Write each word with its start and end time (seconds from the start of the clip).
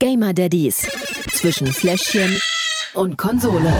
Gamer 0.00 0.32
Daddies 0.32 0.88
zwischen 1.30 1.66
Fläschchen 1.66 2.40
und 2.94 3.18
Konsole. 3.18 3.70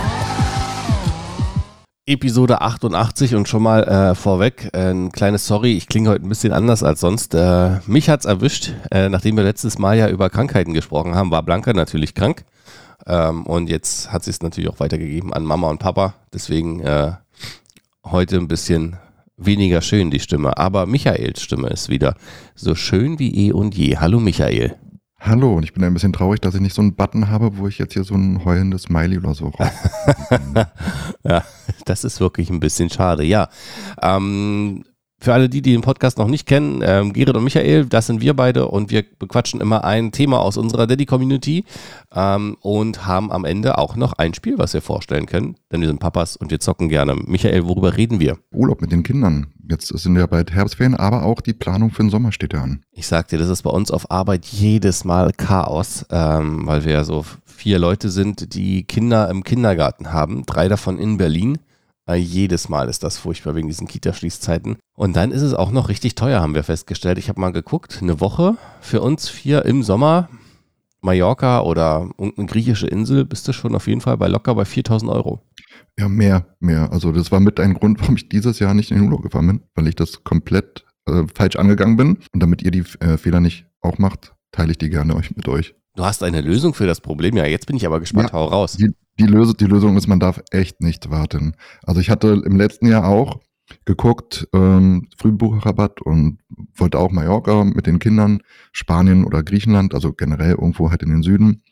Episode 2.05 2.61
88 2.61 3.35
und 3.35 3.49
schon 3.49 3.63
mal 3.63 3.85
äh, 3.85 4.15
vorweg 4.15 4.69
äh, 4.75 4.91
ein 4.91 5.13
kleines 5.13 5.47
Sorry, 5.47 5.73
ich 5.79 5.89
klinge 5.89 6.11
heute 6.11 6.27
ein 6.27 6.29
bisschen 6.29 6.53
anders 6.53 6.83
als 6.83 7.01
sonst. 7.01 7.35
Äh, 7.35 7.79
mich 7.87 8.11
hat's 8.11 8.27
erwischt, 8.27 8.75
äh, 8.91 9.09
nachdem 9.09 9.39
wir 9.39 9.45
letztes 9.45 9.79
Mal 9.79 9.97
ja 9.97 10.11
über 10.11 10.29
Krankheiten 10.29 10.75
gesprochen 10.75 11.15
haben, 11.15 11.31
war 11.31 11.43
Blanca 11.43 11.73
natürlich 11.73 12.15
krank 12.15 12.45
ähm, 13.07 13.47
und 13.47 13.71
jetzt 13.71 14.13
hat 14.13 14.23
sie 14.23 14.31
es 14.31 14.43
natürlich 14.43 14.69
auch 14.69 14.79
weitergegeben 14.79 15.33
an 15.33 15.47
Mama 15.47 15.71
und 15.71 15.79
Papa. 15.79 16.13
Deswegen 16.35 16.81
äh, 16.81 17.13
heute 18.05 18.37
ein 18.37 18.49
bisschen 18.49 18.99
weniger 19.39 19.81
schön 19.81 20.11
die 20.11 20.21
Stimme, 20.21 20.59
aber 20.59 20.85
Michaels 20.85 21.41
Stimme 21.41 21.69
ist 21.69 21.89
wieder 21.89 22.15
so 22.55 22.75
schön 22.75 23.19
wie 23.19 23.47
eh 23.47 23.53
und 23.53 23.75
je. 23.75 23.97
Hallo 23.97 24.21
Michael. 24.21 24.77
Hallo, 25.23 25.55
und 25.55 25.65
ich 25.65 25.75
bin 25.75 25.85
ein 25.85 25.93
bisschen 25.93 26.15
traurig, 26.15 26.41
dass 26.41 26.55
ich 26.55 26.63
nicht 26.63 26.75
so 26.75 26.81
einen 26.81 26.95
Button 26.95 27.29
habe, 27.29 27.59
wo 27.59 27.69
ich 27.69 27.79
jetzt 27.79 27.93
hier 27.93 28.05
so 28.05 28.15
ein 28.15 28.43
heulendes 28.43 28.85
Smiley 28.85 29.19
oder 29.19 29.35
so 29.35 29.49
raus. 29.49 29.69
ja, 31.25 31.45
das 31.85 32.05
ist 32.05 32.21
wirklich 32.21 32.49
ein 32.49 32.59
bisschen 32.59 32.89
schade. 32.89 33.23
Ja, 33.23 33.51
ähm, 34.01 34.83
für 35.21 35.35
alle 35.35 35.51
die, 35.51 35.61
die 35.61 35.73
den 35.73 35.83
Podcast 35.83 36.17
noch 36.17 36.27
nicht 36.27 36.47
kennen, 36.47 36.81
ähm, 36.83 37.13
Gerrit 37.13 37.37
und 37.37 37.45
Michael, 37.45 37.85
das 37.85 38.07
sind 38.07 38.23
wir 38.23 38.35
beide 38.35 38.69
und 38.69 38.91
wir 38.91 39.05
bequatschen 39.19 39.61
immer 39.61 39.85
ein 39.85 40.11
Thema 40.11 40.41
aus 40.41 40.57
unserer 40.57 40.87
Daddy-Community 40.87 41.67
ähm, 42.15 42.57
und 42.63 43.07
haben 43.07 43.31
am 43.31 43.45
Ende 43.45 43.77
auch 43.77 43.97
noch 43.97 44.15
ein 44.15 44.33
Spiel, 44.33 44.57
was 44.57 44.73
wir 44.73 44.81
vorstellen 44.81 45.27
können, 45.27 45.57
denn 45.71 45.83
wir 45.83 45.89
sind 45.89 46.01
Papas 46.01 46.37
und 46.37 46.51
wir 46.51 46.61
zocken 46.61 46.89
gerne. 46.89 47.15
Michael, 47.15 47.67
worüber 47.67 47.99
reden 47.99 48.21
wir? 48.21 48.39
Urlaub 48.51 48.81
mit 48.81 48.91
den 48.91 49.03
Kindern. 49.03 49.49
Jetzt 49.71 49.87
sind 49.87 50.17
wir 50.17 50.27
bald 50.27 50.51
Herbstferien, 50.51 50.97
aber 50.97 51.23
auch 51.23 51.41
die 51.41 51.53
Planung 51.53 51.91
für 51.91 52.03
den 52.03 52.11
Sommer 52.11 52.33
steht 52.33 52.53
ja 52.53 52.63
an. 52.63 52.83
Ich 52.91 53.07
sag 53.07 53.29
dir, 53.29 53.39
das 53.39 53.49
ist 53.49 53.63
bei 53.63 53.71
uns 53.71 53.91
auf 53.91 54.11
Arbeit 54.11 54.45
jedes 54.47 55.05
Mal 55.05 55.33
Chaos, 55.33 56.05
ähm, 56.11 56.67
weil 56.67 56.85
wir 56.85 57.05
so 57.05 57.25
vier 57.47 57.79
Leute 57.79 58.11
sind, 58.11 58.55
die 58.55 58.83
Kinder 58.83 59.31
im 59.31 59.45
Kindergarten 59.45 60.13
haben, 60.13 60.45
drei 60.45 60.69
davon 60.69 60.99
in 60.99 61.17
Berlin 61.19 61.59
jedes 62.17 62.69
Mal 62.69 62.89
ist 62.89 63.03
das 63.03 63.19
furchtbar 63.19 63.55
wegen 63.55 63.69
diesen 63.69 63.87
Kita-Schließzeiten. 63.87 64.77
Und 64.97 65.17
dann 65.17 65.33
ist 65.33 65.43
es 65.43 65.55
auch 65.55 65.71
noch 65.71 65.89
richtig 65.89 66.15
teuer, 66.15 66.41
haben 66.41 66.55
wir 66.55 66.65
festgestellt. 66.65 67.19
Ich 67.19 67.29
habe 67.29 67.41
mal 67.41 67.53
geguckt, 67.53 67.99
eine 68.01 68.21
Woche 68.21 68.57
für 68.81 69.01
uns 69.01 69.29
vier 69.29 69.65
im 69.65 69.83
Sommer, 69.83 70.29
Mallorca 71.03 71.63
oder 71.63 72.11
irgendeine 72.19 72.47
griechische 72.47 72.87
Insel, 72.87 73.25
bist 73.25 73.47
du 73.49 73.53
schon 73.53 73.75
auf 73.75 73.87
jeden 73.87 74.01
Fall 74.01 74.17
bei 74.17 74.29
locker 74.29 74.55
bei 74.55 74.65
4000 74.65 75.11
Euro. 75.11 75.43
Ja, 75.99 76.09
mehr, 76.09 76.47
mehr. 76.61 76.93
Also 76.93 77.13
das 77.13 77.33
war 77.33 77.41
mit 77.41 77.61
ein 77.61 77.75
Grund, 77.75 78.01
warum 78.01 78.17
ich 78.17 78.29
dieses 78.29 78.59
Jahr 78.59 78.75
nicht 78.75 78.91
in 78.91 78.99
den 78.99 79.07
Urlaub 79.07 79.23
gefahren 79.23 79.47
bin, 79.47 79.63
weil 79.75 79.89
ich 79.89 79.97
das 79.97 80.25
komplett 80.25 80.85
äh, 81.07 81.25
falsch 81.35 81.57
angegangen 81.57 81.97
bin. 81.97 82.19
Und 82.33 82.43
damit 82.43 82.63
ihr 82.63 82.71
die 82.71 82.85
äh, 83.01 83.17
Fehler 83.17 83.41
nicht 83.41 83.67
auch 83.81 83.99
macht, 83.99 84.35
teile 84.53 84.73
ich 84.73 84.79
die 84.79 84.91
gerne 84.91 85.15
euch 85.17 85.35
mit 85.37 85.49
euch. 85.49 85.75
Du 85.97 86.05
hast 86.05 86.23
eine 86.23 86.41
Lösung 86.41 86.75
für 86.75 86.87
das 86.87 87.01
Problem. 87.01 87.37
Ja, 87.37 87.47
jetzt 87.47 87.67
bin 87.67 87.77
ich 87.77 87.87
aber 87.87 88.01
gespannt. 88.01 88.31
Ja, 88.31 88.35
Hau 88.35 88.47
raus. 88.47 88.77
Die, 88.77 88.95
die, 89.19 89.27
Lösung, 89.27 89.57
die 89.57 89.67
Lösung 89.67 89.97
ist, 89.97 90.07
man 90.07 90.21
darf 90.21 90.41
echt 90.51 90.81
nicht 90.81 91.11
warten. 91.11 91.55
Also 91.83 92.01
ich 92.01 92.11
hatte 92.11 92.43
im 92.45 92.57
letzten 92.57 92.87
Jahr 92.87 93.07
auch 93.07 93.41
geguckt, 93.91 94.49
ähm, 94.53 95.09
Frühbucherrabatt 95.19 96.01
und 96.01 96.39
wollte 96.75 96.99
auch 96.99 97.11
Mallorca 97.11 97.65
mit 97.65 97.87
den 97.87 97.99
Kindern, 97.99 98.41
Spanien 98.73 99.25
oder 99.25 99.43
Griechenland, 99.43 99.95
also 99.95 100.13
generell 100.13 100.53
irgendwo 100.53 100.91
halt 100.91 101.03
in 101.03 101.11
den 101.11 101.23
Süden. 101.23 101.63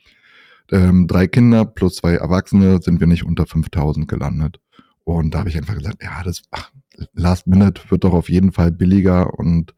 Ähm, 0.71 1.07
drei 1.07 1.27
Kinder 1.27 1.65
plus 1.65 1.97
zwei 1.97 2.15
Erwachsene 2.15 2.81
sind 2.83 3.01
wir 3.01 3.07
nicht 3.07 3.25
unter 3.25 3.47
5000 3.47 4.09
gelandet. 4.09 4.61
Und 5.05 5.35
da 5.35 5.41
habe 5.41 5.49
ich 5.49 5.57
einfach 5.57 5.75
gesagt, 5.75 6.03
ja, 6.03 6.23
das 6.23 6.43
ach, 6.51 6.71
Last 7.13 7.47
Minute 7.47 7.83
wird 7.91 8.05
doch 8.05 8.13
auf 8.13 8.29
jeden 8.29 8.53
Fall 8.53 8.73
billiger 8.73 9.39
und 9.39 9.75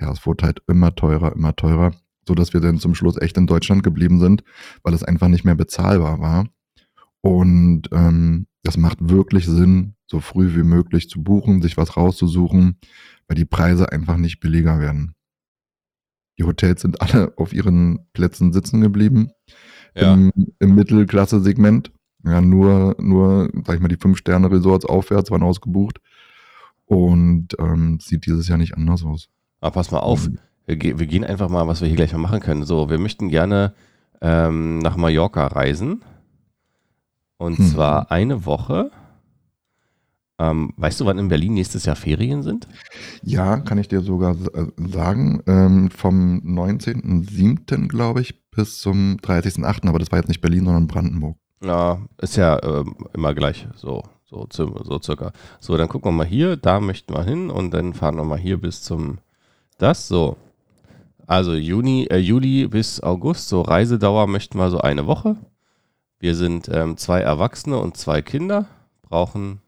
ja, 0.00 0.10
es 0.10 0.24
wurde 0.24 0.46
halt 0.46 0.62
immer 0.66 0.94
teurer, 0.94 1.34
immer 1.34 1.54
teurer 1.54 1.92
so 2.26 2.34
dass 2.34 2.52
wir 2.52 2.60
dann 2.60 2.78
zum 2.78 2.94
Schluss 2.94 3.20
echt 3.20 3.36
in 3.36 3.46
Deutschland 3.46 3.82
geblieben 3.82 4.20
sind, 4.20 4.44
weil 4.82 4.94
es 4.94 5.02
einfach 5.02 5.28
nicht 5.28 5.44
mehr 5.44 5.54
bezahlbar 5.54 6.20
war. 6.20 6.46
Und 7.20 7.88
ähm, 7.92 8.46
das 8.62 8.76
macht 8.76 9.08
wirklich 9.08 9.46
Sinn, 9.46 9.94
so 10.06 10.20
früh 10.20 10.54
wie 10.54 10.62
möglich 10.62 11.08
zu 11.08 11.22
buchen, 11.22 11.62
sich 11.62 11.76
was 11.76 11.96
rauszusuchen, 11.96 12.78
weil 13.26 13.36
die 13.36 13.44
Preise 13.44 13.90
einfach 13.90 14.16
nicht 14.16 14.40
billiger 14.40 14.78
werden. 14.78 15.14
Die 16.38 16.44
Hotels 16.44 16.82
sind 16.82 17.00
alle 17.00 17.32
auf 17.36 17.52
ihren 17.52 18.06
Plätzen 18.12 18.52
sitzen 18.52 18.80
geblieben. 18.80 19.30
Ja. 19.94 20.14
Im, 20.14 20.32
im 20.58 20.74
Mittelklasse-Segment. 20.74 21.92
Ja, 22.24 22.40
nur, 22.40 22.96
nur, 23.00 23.50
sag 23.66 23.76
ich 23.76 23.82
mal, 23.82 23.88
die 23.88 23.96
Fünf-Sterne-Resorts 23.96 24.86
aufwärts 24.86 25.30
waren 25.30 25.42
ausgebucht. 25.42 26.00
Und 26.86 27.48
ähm, 27.58 27.98
sieht 28.00 28.26
dieses 28.26 28.48
Jahr 28.48 28.58
nicht 28.58 28.74
anders 28.74 29.02
aus. 29.04 29.28
Aber 29.60 29.72
pass 29.72 29.90
mal 29.90 30.00
auf, 30.00 30.28
mhm. 30.28 30.38
Wir, 30.66 30.98
wir, 30.98 31.06
gehen 31.06 31.24
einfach 31.24 31.48
mal, 31.48 31.66
was 31.66 31.80
wir 31.80 31.88
hier 31.88 31.96
gleich 31.96 32.12
mal 32.12 32.18
machen 32.18 32.40
können. 32.40 32.64
So, 32.64 32.88
wir 32.88 32.98
möchten 32.98 33.28
gerne 33.28 33.74
ähm, 34.20 34.78
nach 34.78 34.96
Mallorca 34.96 35.46
reisen. 35.48 36.04
Und 37.42 37.58
hm. 37.58 37.66
zwar 37.66 38.12
eine 38.12 38.46
Woche. 38.46 38.92
Ähm, 40.38 40.72
weißt 40.76 41.00
du, 41.00 41.06
wann 41.06 41.18
in 41.18 41.26
Berlin 41.28 41.54
nächstes 41.54 41.84
Jahr 41.86 41.96
Ferien 41.96 42.44
sind? 42.44 42.68
Ja, 43.24 43.56
kann 43.56 43.78
ich 43.78 43.88
dir 43.88 44.00
sogar 44.00 44.36
äh, 44.54 44.66
sagen. 44.76 45.42
Ähm, 45.48 45.90
vom 45.90 46.40
19.07. 46.44 47.88
glaube 47.88 48.20
ich 48.20 48.48
bis 48.52 48.78
zum 48.78 49.16
30.08. 49.16 49.88
Aber 49.88 49.98
das 49.98 50.12
war 50.12 50.20
jetzt 50.20 50.28
nicht 50.28 50.40
Berlin, 50.40 50.66
sondern 50.66 50.86
Brandenburg. 50.86 51.36
Ja, 51.64 51.98
ist 52.18 52.36
ja 52.36 52.58
äh, 52.58 52.84
immer 53.12 53.34
gleich 53.34 53.66
so, 53.74 54.04
so, 54.28 54.46
so 54.52 55.00
circa. 55.02 55.32
So, 55.58 55.76
dann 55.76 55.88
gucken 55.88 56.12
wir 56.12 56.18
mal 56.18 56.26
hier, 56.26 56.56
da 56.56 56.78
möchten 56.78 57.12
wir 57.12 57.24
hin 57.24 57.50
und 57.50 57.74
dann 57.74 57.92
fahren 57.92 58.16
wir 58.16 58.24
mal 58.24 58.38
hier 58.38 58.60
bis 58.60 58.82
zum 58.82 59.18
das 59.78 60.06
so. 60.06 60.36
Also 61.26 61.54
Juni, 61.54 62.06
äh, 62.08 62.18
Juli 62.18 62.68
bis 62.68 63.02
August, 63.02 63.48
so 63.48 63.62
Reisedauer 63.62 64.28
möchten 64.28 64.58
wir 64.58 64.70
so 64.70 64.80
eine 64.80 65.08
Woche. 65.08 65.36
Wir 66.22 66.36
sind 66.36 66.70
ähm, 66.72 66.96
zwei 66.96 67.20
Erwachsene 67.20 67.76
und 67.78 67.96
zwei 67.96 68.22
Kinder. 68.22 68.68
Brauchen, 69.02 69.60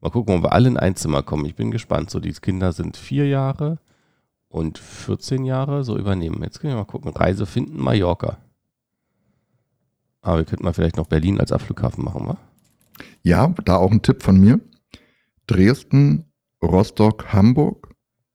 mal 0.00 0.10
gucken, 0.10 0.34
ob 0.34 0.42
wir 0.42 0.52
alle 0.52 0.66
in 0.66 0.76
ein 0.76 0.96
Zimmer 0.96 1.22
kommen. 1.22 1.46
Ich 1.46 1.54
bin 1.54 1.70
gespannt. 1.70 2.10
So, 2.10 2.18
die 2.18 2.32
Kinder 2.32 2.72
sind 2.72 2.96
vier 2.96 3.28
Jahre 3.28 3.78
und 4.48 4.80
14 4.80 5.44
Jahre. 5.44 5.84
So 5.84 5.96
übernehmen. 5.96 6.42
Jetzt 6.42 6.58
können 6.58 6.72
wir 6.72 6.78
mal 6.78 6.84
gucken. 6.84 7.12
Reise 7.12 7.46
finden, 7.46 7.80
Mallorca. 7.80 8.38
Aber 10.20 10.38
wir 10.38 10.44
könnten 10.46 10.64
mal 10.64 10.72
vielleicht 10.72 10.96
noch 10.96 11.06
Berlin 11.06 11.38
als 11.38 11.52
Abflughafen 11.52 12.02
machen, 12.02 12.26
wa? 12.26 12.38
Ja, 13.22 13.54
da 13.64 13.76
auch 13.76 13.92
ein 13.92 14.02
Tipp 14.02 14.24
von 14.24 14.40
mir. 14.40 14.58
Dresden, 15.46 16.24
Rostock, 16.60 17.32
Hamburg 17.32 17.94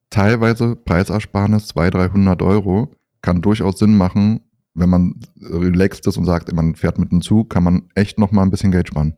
teilweise 0.09 0.77
Preisersparnis 0.77 1.67
200, 1.67 2.13
300 2.13 2.41
Euro 2.41 2.93
kann 3.21 3.41
durchaus 3.41 3.79
Sinn 3.79 3.97
machen. 3.97 4.46
Wenn 4.77 4.89
man 4.89 5.15
relaxed 5.41 6.05
ist 6.05 6.17
und 6.17 6.25
sagt, 6.25 6.53
man 6.53 6.75
fährt 6.75 6.99
mit 6.99 7.11
dem 7.11 7.21
Zug, 7.21 7.49
kann 7.49 7.63
man 7.63 7.89
echt 7.95 8.19
noch 8.19 8.31
mal 8.31 8.43
ein 8.43 8.51
bisschen 8.51 8.71
Geld 8.71 8.87
sparen. 8.87 9.15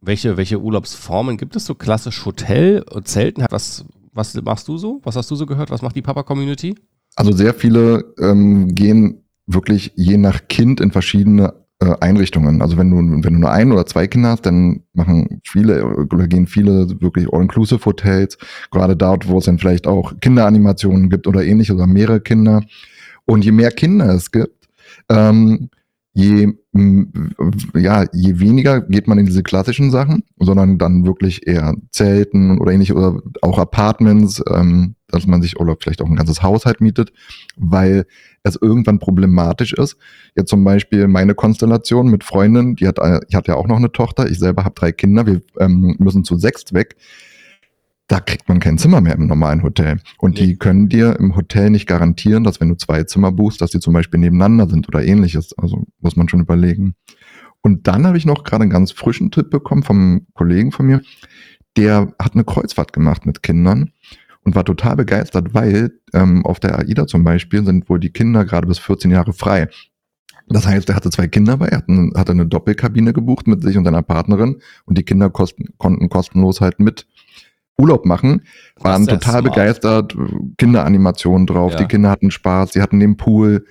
Welche, 0.00 0.36
welche 0.36 0.60
Urlaubsformen 0.60 1.36
gibt 1.36 1.56
es 1.56 1.66
so? 1.66 1.74
Klassisch 1.74 2.24
Hotel 2.24 2.84
Zelten? 3.04 3.44
Was, 3.50 3.84
was 4.12 4.34
machst 4.42 4.68
du 4.68 4.78
so? 4.78 5.00
Was 5.02 5.16
hast 5.16 5.30
du 5.30 5.34
so 5.34 5.46
gehört? 5.46 5.70
Was 5.70 5.82
macht 5.82 5.96
die 5.96 6.02
Papa-Community? 6.02 6.76
Also 7.16 7.32
sehr 7.32 7.54
viele 7.54 8.14
ähm, 8.20 8.74
gehen 8.74 9.24
wirklich 9.46 9.92
je 9.96 10.16
nach 10.16 10.46
Kind 10.48 10.80
in 10.80 10.92
verschiedene 10.92 11.54
äh, 11.80 11.94
Einrichtungen. 12.00 12.62
Also 12.62 12.76
wenn 12.76 12.90
du, 12.90 12.96
wenn 12.96 13.34
du 13.34 13.40
nur 13.40 13.50
ein 13.50 13.72
oder 13.72 13.86
zwei 13.86 14.06
Kinder 14.06 14.30
hast, 14.30 14.46
dann 14.46 14.82
machen 14.92 15.40
viele 15.44 15.84
oder 15.84 16.28
gehen 16.28 16.46
viele 16.46 17.00
wirklich 17.00 17.32
All-Inclusive 17.32 17.84
Hotels, 17.84 18.38
gerade 18.70 18.96
dort, 18.96 19.28
wo 19.28 19.38
es 19.38 19.46
dann 19.46 19.58
vielleicht 19.58 19.86
auch 19.86 20.12
Kinderanimationen 20.20 21.10
gibt 21.10 21.26
oder 21.26 21.44
ähnlich 21.44 21.72
oder 21.72 21.86
mehrere 21.86 22.20
Kinder. 22.20 22.62
Und 23.26 23.44
je 23.44 23.52
mehr 23.52 23.70
Kinder 23.70 24.14
es 24.14 24.30
gibt, 24.30 24.63
ähm, 25.08 25.70
je, 26.14 26.52
ja, 27.74 28.04
je 28.12 28.38
weniger 28.38 28.80
geht 28.80 29.08
man 29.08 29.18
in 29.18 29.26
diese 29.26 29.42
klassischen 29.42 29.90
Sachen, 29.90 30.22
sondern 30.38 30.78
dann 30.78 31.04
wirklich 31.04 31.46
eher 31.46 31.74
Zelten 31.90 32.60
oder 32.60 32.72
ähnlich 32.72 32.92
oder 32.92 33.20
auch 33.42 33.58
Apartments, 33.58 34.40
ähm, 34.48 34.94
dass 35.08 35.26
man 35.26 35.42
sich 35.42 35.58
oder 35.58 35.76
vielleicht 35.80 36.02
auch 36.02 36.06
ein 36.06 36.16
ganzes 36.16 36.42
Haushalt 36.42 36.80
mietet, 36.80 37.12
weil 37.56 38.06
es 38.44 38.56
irgendwann 38.60 39.00
problematisch 39.00 39.72
ist. 39.72 39.96
Jetzt 40.36 40.50
zum 40.50 40.62
Beispiel 40.62 41.08
meine 41.08 41.34
Konstellation 41.34 42.08
mit 42.08 42.22
Freundin, 42.22 42.76
die 42.76 42.86
hat, 42.86 42.98
ich 43.28 43.34
hatte 43.34 43.52
ja 43.52 43.56
auch 43.56 43.66
noch 43.66 43.76
eine 43.76 43.90
Tochter, 43.90 44.30
ich 44.30 44.38
selber 44.38 44.64
habe 44.64 44.74
drei 44.76 44.92
Kinder, 44.92 45.26
wir 45.26 45.42
ähm, 45.58 45.96
müssen 45.98 46.24
zu 46.24 46.36
sechst 46.36 46.74
weg 46.74 46.96
da 48.14 48.20
kriegt 48.20 48.48
man 48.48 48.60
kein 48.60 48.78
Zimmer 48.78 49.00
mehr 49.00 49.16
im 49.16 49.26
normalen 49.26 49.64
Hotel. 49.64 49.98
Und 50.18 50.34
nee. 50.34 50.46
die 50.46 50.56
können 50.56 50.88
dir 50.88 51.16
im 51.18 51.34
Hotel 51.34 51.70
nicht 51.70 51.88
garantieren, 51.88 52.44
dass 52.44 52.60
wenn 52.60 52.68
du 52.68 52.76
zwei 52.76 53.02
Zimmer 53.02 53.32
buchst, 53.32 53.60
dass 53.60 53.72
die 53.72 53.80
zum 53.80 53.92
Beispiel 53.92 54.20
nebeneinander 54.20 54.70
sind 54.70 54.86
oder 54.86 55.02
ähnliches. 55.02 55.52
Also 55.58 55.82
muss 56.00 56.14
man 56.14 56.28
schon 56.28 56.38
überlegen. 56.38 56.94
Und 57.60 57.88
dann 57.88 58.06
habe 58.06 58.16
ich 58.16 58.24
noch 58.24 58.44
gerade 58.44 58.62
einen 58.62 58.70
ganz 58.70 58.92
frischen 58.92 59.32
Tipp 59.32 59.50
bekommen 59.50 59.82
vom 59.82 60.28
Kollegen 60.32 60.70
von 60.70 60.86
mir. 60.86 61.02
Der 61.76 62.14
hat 62.22 62.34
eine 62.34 62.44
Kreuzfahrt 62.44 62.92
gemacht 62.92 63.26
mit 63.26 63.42
Kindern 63.42 63.90
und 64.44 64.54
war 64.54 64.64
total 64.64 64.94
begeistert, 64.94 65.52
weil 65.52 65.90
ähm, 66.12 66.46
auf 66.46 66.60
der 66.60 66.78
AIDA 66.78 67.08
zum 67.08 67.24
Beispiel 67.24 67.64
sind 67.64 67.88
wohl 67.88 67.98
die 67.98 68.10
Kinder 68.10 68.44
gerade 68.44 68.68
bis 68.68 68.78
14 68.78 69.10
Jahre 69.10 69.32
frei. 69.32 69.68
Das 70.46 70.68
heißt, 70.68 70.88
er 70.88 70.94
hatte 70.94 71.10
zwei 71.10 71.26
Kinder 71.26 71.56
bei, 71.56 71.66
er 71.66 71.78
hatte 72.14 72.30
eine 72.32 72.46
Doppelkabine 72.46 73.12
gebucht 73.12 73.48
mit 73.48 73.62
sich 73.62 73.76
und 73.76 73.84
seiner 73.84 74.02
Partnerin 74.02 74.60
und 74.84 74.98
die 74.98 75.02
Kinder 75.02 75.30
kosten, 75.30 75.70
konnten 75.78 76.08
kostenlos 76.08 76.60
halt 76.60 76.78
mit 76.78 77.08
Urlaub 77.76 78.04
machen, 78.06 78.42
waren 78.78 79.06
total 79.06 79.40
smart. 79.40 79.44
begeistert, 79.44 80.16
Kinderanimationen 80.58 81.46
drauf, 81.46 81.72
Ja. 81.72 81.78
die 81.78 81.86
Kinder 81.86 82.10
hatten 82.10 82.30
Spaß, 82.30 82.72
sie 82.72 82.80
hatten 82.80 83.00
den 83.00 83.16
Pool, 83.16 83.64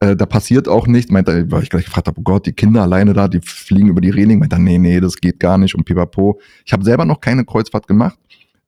äh, 0.00 0.14
da 0.14 0.26
passiert 0.26 0.68
auch 0.68 0.86
nichts, 0.86 1.10
meinte, 1.10 1.50
weil 1.50 1.62
ich 1.62 1.70
gleich 1.70 1.86
gefragt 1.86 2.06
habe, 2.08 2.20
oh 2.20 2.22
Gott, 2.22 2.46
die 2.46 2.52
Kinder 2.52 2.82
alleine 2.82 3.14
da, 3.14 3.28
die 3.28 3.40
fliegen 3.40 3.88
über 3.88 4.00
die 4.00 4.10
Reling, 4.10 4.38
meinte, 4.40 4.58
nee, 4.58 4.78
nee, 4.78 5.00
das 5.00 5.16
geht 5.16 5.40
gar 5.40 5.56
nicht 5.58 5.74
und 5.74 5.84
pipapo. 5.84 6.38
Ich 6.64 6.72
habe 6.72 6.84
selber 6.84 7.04
noch 7.06 7.20
keine 7.20 7.44
Kreuzfahrt 7.44 7.86
gemacht. 7.86 8.18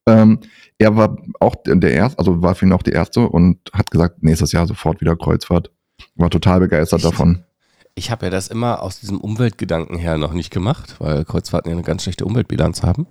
Ähm, 0.06 0.38
er 0.79 0.96
war 0.96 1.19
auch 1.38 1.55
der 1.56 1.76
der 1.76 1.93
erste, 1.93 2.19
also 2.19 2.40
war 2.40 2.55
für 2.55 2.64
ihn 2.64 2.73
auch 2.73 2.82
die 2.82 2.93
erste 2.93 3.29
und 3.29 3.58
hat 3.75 3.90
gesagt, 3.90 4.23
nächstes 4.23 4.52
Jahr 4.52 4.67
sofort 4.67 5.00
wieder 5.02 5.17
Kreuzfahrt. 5.17 5.70
War 6.17 6.31
total 6.31 6.61
begeistert 6.61 7.00
Echt? 7.00 7.12
davon. 7.12 7.44
Ich 7.94 8.11
habe 8.12 8.26
ja 8.26 8.31
das 8.31 8.49
immer 8.49 8.81
aus 8.82 9.00
diesem 9.00 9.20
Umweltgedanken 9.20 9.99
her 9.99 10.17
noch 10.19 10.32
nicht 10.32 10.50
gemacht, 10.50 10.96
weil 11.00 11.25
Kreuzfahrten 11.25 11.70
ja 11.70 11.76
eine 11.76 11.85
ganz 11.85 12.05
schlechte 12.05 12.25
Umweltbilanz 12.25 12.82
haben. 12.85 13.06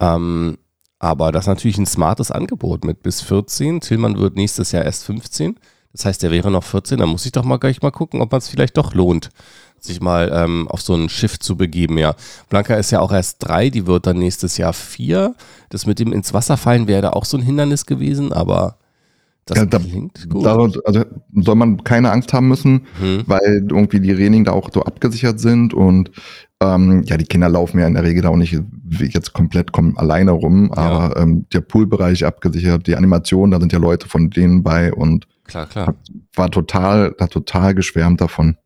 Ähm, 0.00 0.58
aber 0.98 1.32
das 1.32 1.44
ist 1.44 1.48
natürlich 1.48 1.78
ein 1.78 1.86
smartes 1.86 2.30
Angebot 2.30 2.84
mit 2.84 3.02
bis 3.02 3.20
14. 3.22 3.80
Tillmann 3.80 4.18
wird 4.18 4.36
nächstes 4.36 4.72
Jahr 4.72 4.84
erst 4.84 5.04
15. 5.04 5.56
Das 5.92 6.04
heißt, 6.04 6.22
er 6.24 6.30
wäre 6.30 6.50
noch 6.50 6.64
14. 6.64 6.98
Da 6.98 7.06
muss 7.06 7.26
ich 7.26 7.32
doch 7.32 7.44
mal 7.44 7.58
gleich 7.58 7.80
mal 7.82 7.90
gucken, 7.90 8.20
ob 8.20 8.32
man 8.32 8.38
es 8.38 8.48
vielleicht 8.48 8.76
doch 8.76 8.94
lohnt, 8.94 9.30
sich 9.78 10.00
mal 10.00 10.30
ähm, 10.32 10.68
auf 10.68 10.82
so 10.82 10.94
ein 10.94 11.08
Schiff 11.08 11.38
zu 11.38 11.56
begeben. 11.56 11.98
Ja, 11.98 12.14
Blanca 12.48 12.74
ist 12.74 12.90
ja 12.90 13.00
auch 13.00 13.12
erst 13.12 13.38
drei, 13.40 13.70
die 13.70 13.86
wird 13.86 14.06
dann 14.06 14.18
nächstes 14.18 14.56
Jahr 14.58 14.72
vier. 14.72 15.34
Das 15.70 15.86
mit 15.86 15.98
dem 15.98 16.12
ins 16.12 16.34
Wasser 16.34 16.56
fallen 16.56 16.88
wäre 16.88 17.02
da 17.02 17.10
auch 17.10 17.24
so 17.24 17.36
ein 17.36 17.42
Hindernis 17.42 17.86
gewesen, 17.86 18.32
aber 18.32 18.76
das 19.50 19.58
Ja, 19.58 19.64
da- 19.66 19.78
klingt 19.78 20.28
gut. 20.30 20.44
Da, 20.44 20.56
also 20.56 21.04
soll 21.34 21.54
man 21.54 21.82
keine 21.84 22.10
Angst 22.12 22.32
haben 22.32 22.48
müssen, 22.48 22.86
Hm. 23.00 23.22
weil 23.26 23.66
irgendwie 23.68 24.00
die 24.00 24.12
Reling 24.12 24.44
da 24.44 24.52
auch 24.52 24.70
so 24.72 24.82
abgesichert 24.82 25.40
sind 25.40 25.74
und 25.74 26.10
ähm, 26.60 27.02
ja, 27.06 27.16
die 27.16 27.24
Kinder 27.24 27.48
laufen 27.48 27.78
ja 27.78 27.86
in 27.86 27.94
der 27.94 28.02
Regel 28.02 28.22
da 28.22 28.30
auch 28.30 28.36
nicht 28.36 28.58
jetzt 29.00 29.32
komplett 29.32 29.70
kommen 29.72 29.96
alleine 29.96 30.32
rum, 30.32 30.72
aber 30.72 31.16
ähm, 31.16 31.46
der 31.52 31.60
Poolbereich 31.60 32.24
abgesichert, 32.24 32.86
die 32.88 32.96
Animation, 32.96 33.50
da 33.52 33.60
sind 33.60 33.72
ja 33.72 33.78
Leute 33.78 34.08
von 34.08 34.30
denen 34.30 34.62
bei 34.64 34.92
und 34.92 35.26
Klar, 35.44 35.66
klar. 35.66 35.94
war 36.34 36.50
total, 36.50 37.14
da 37.16 37.26
total 37.28 37.74
geschwärmt 37.74 38.20
davon. 38.20 38.56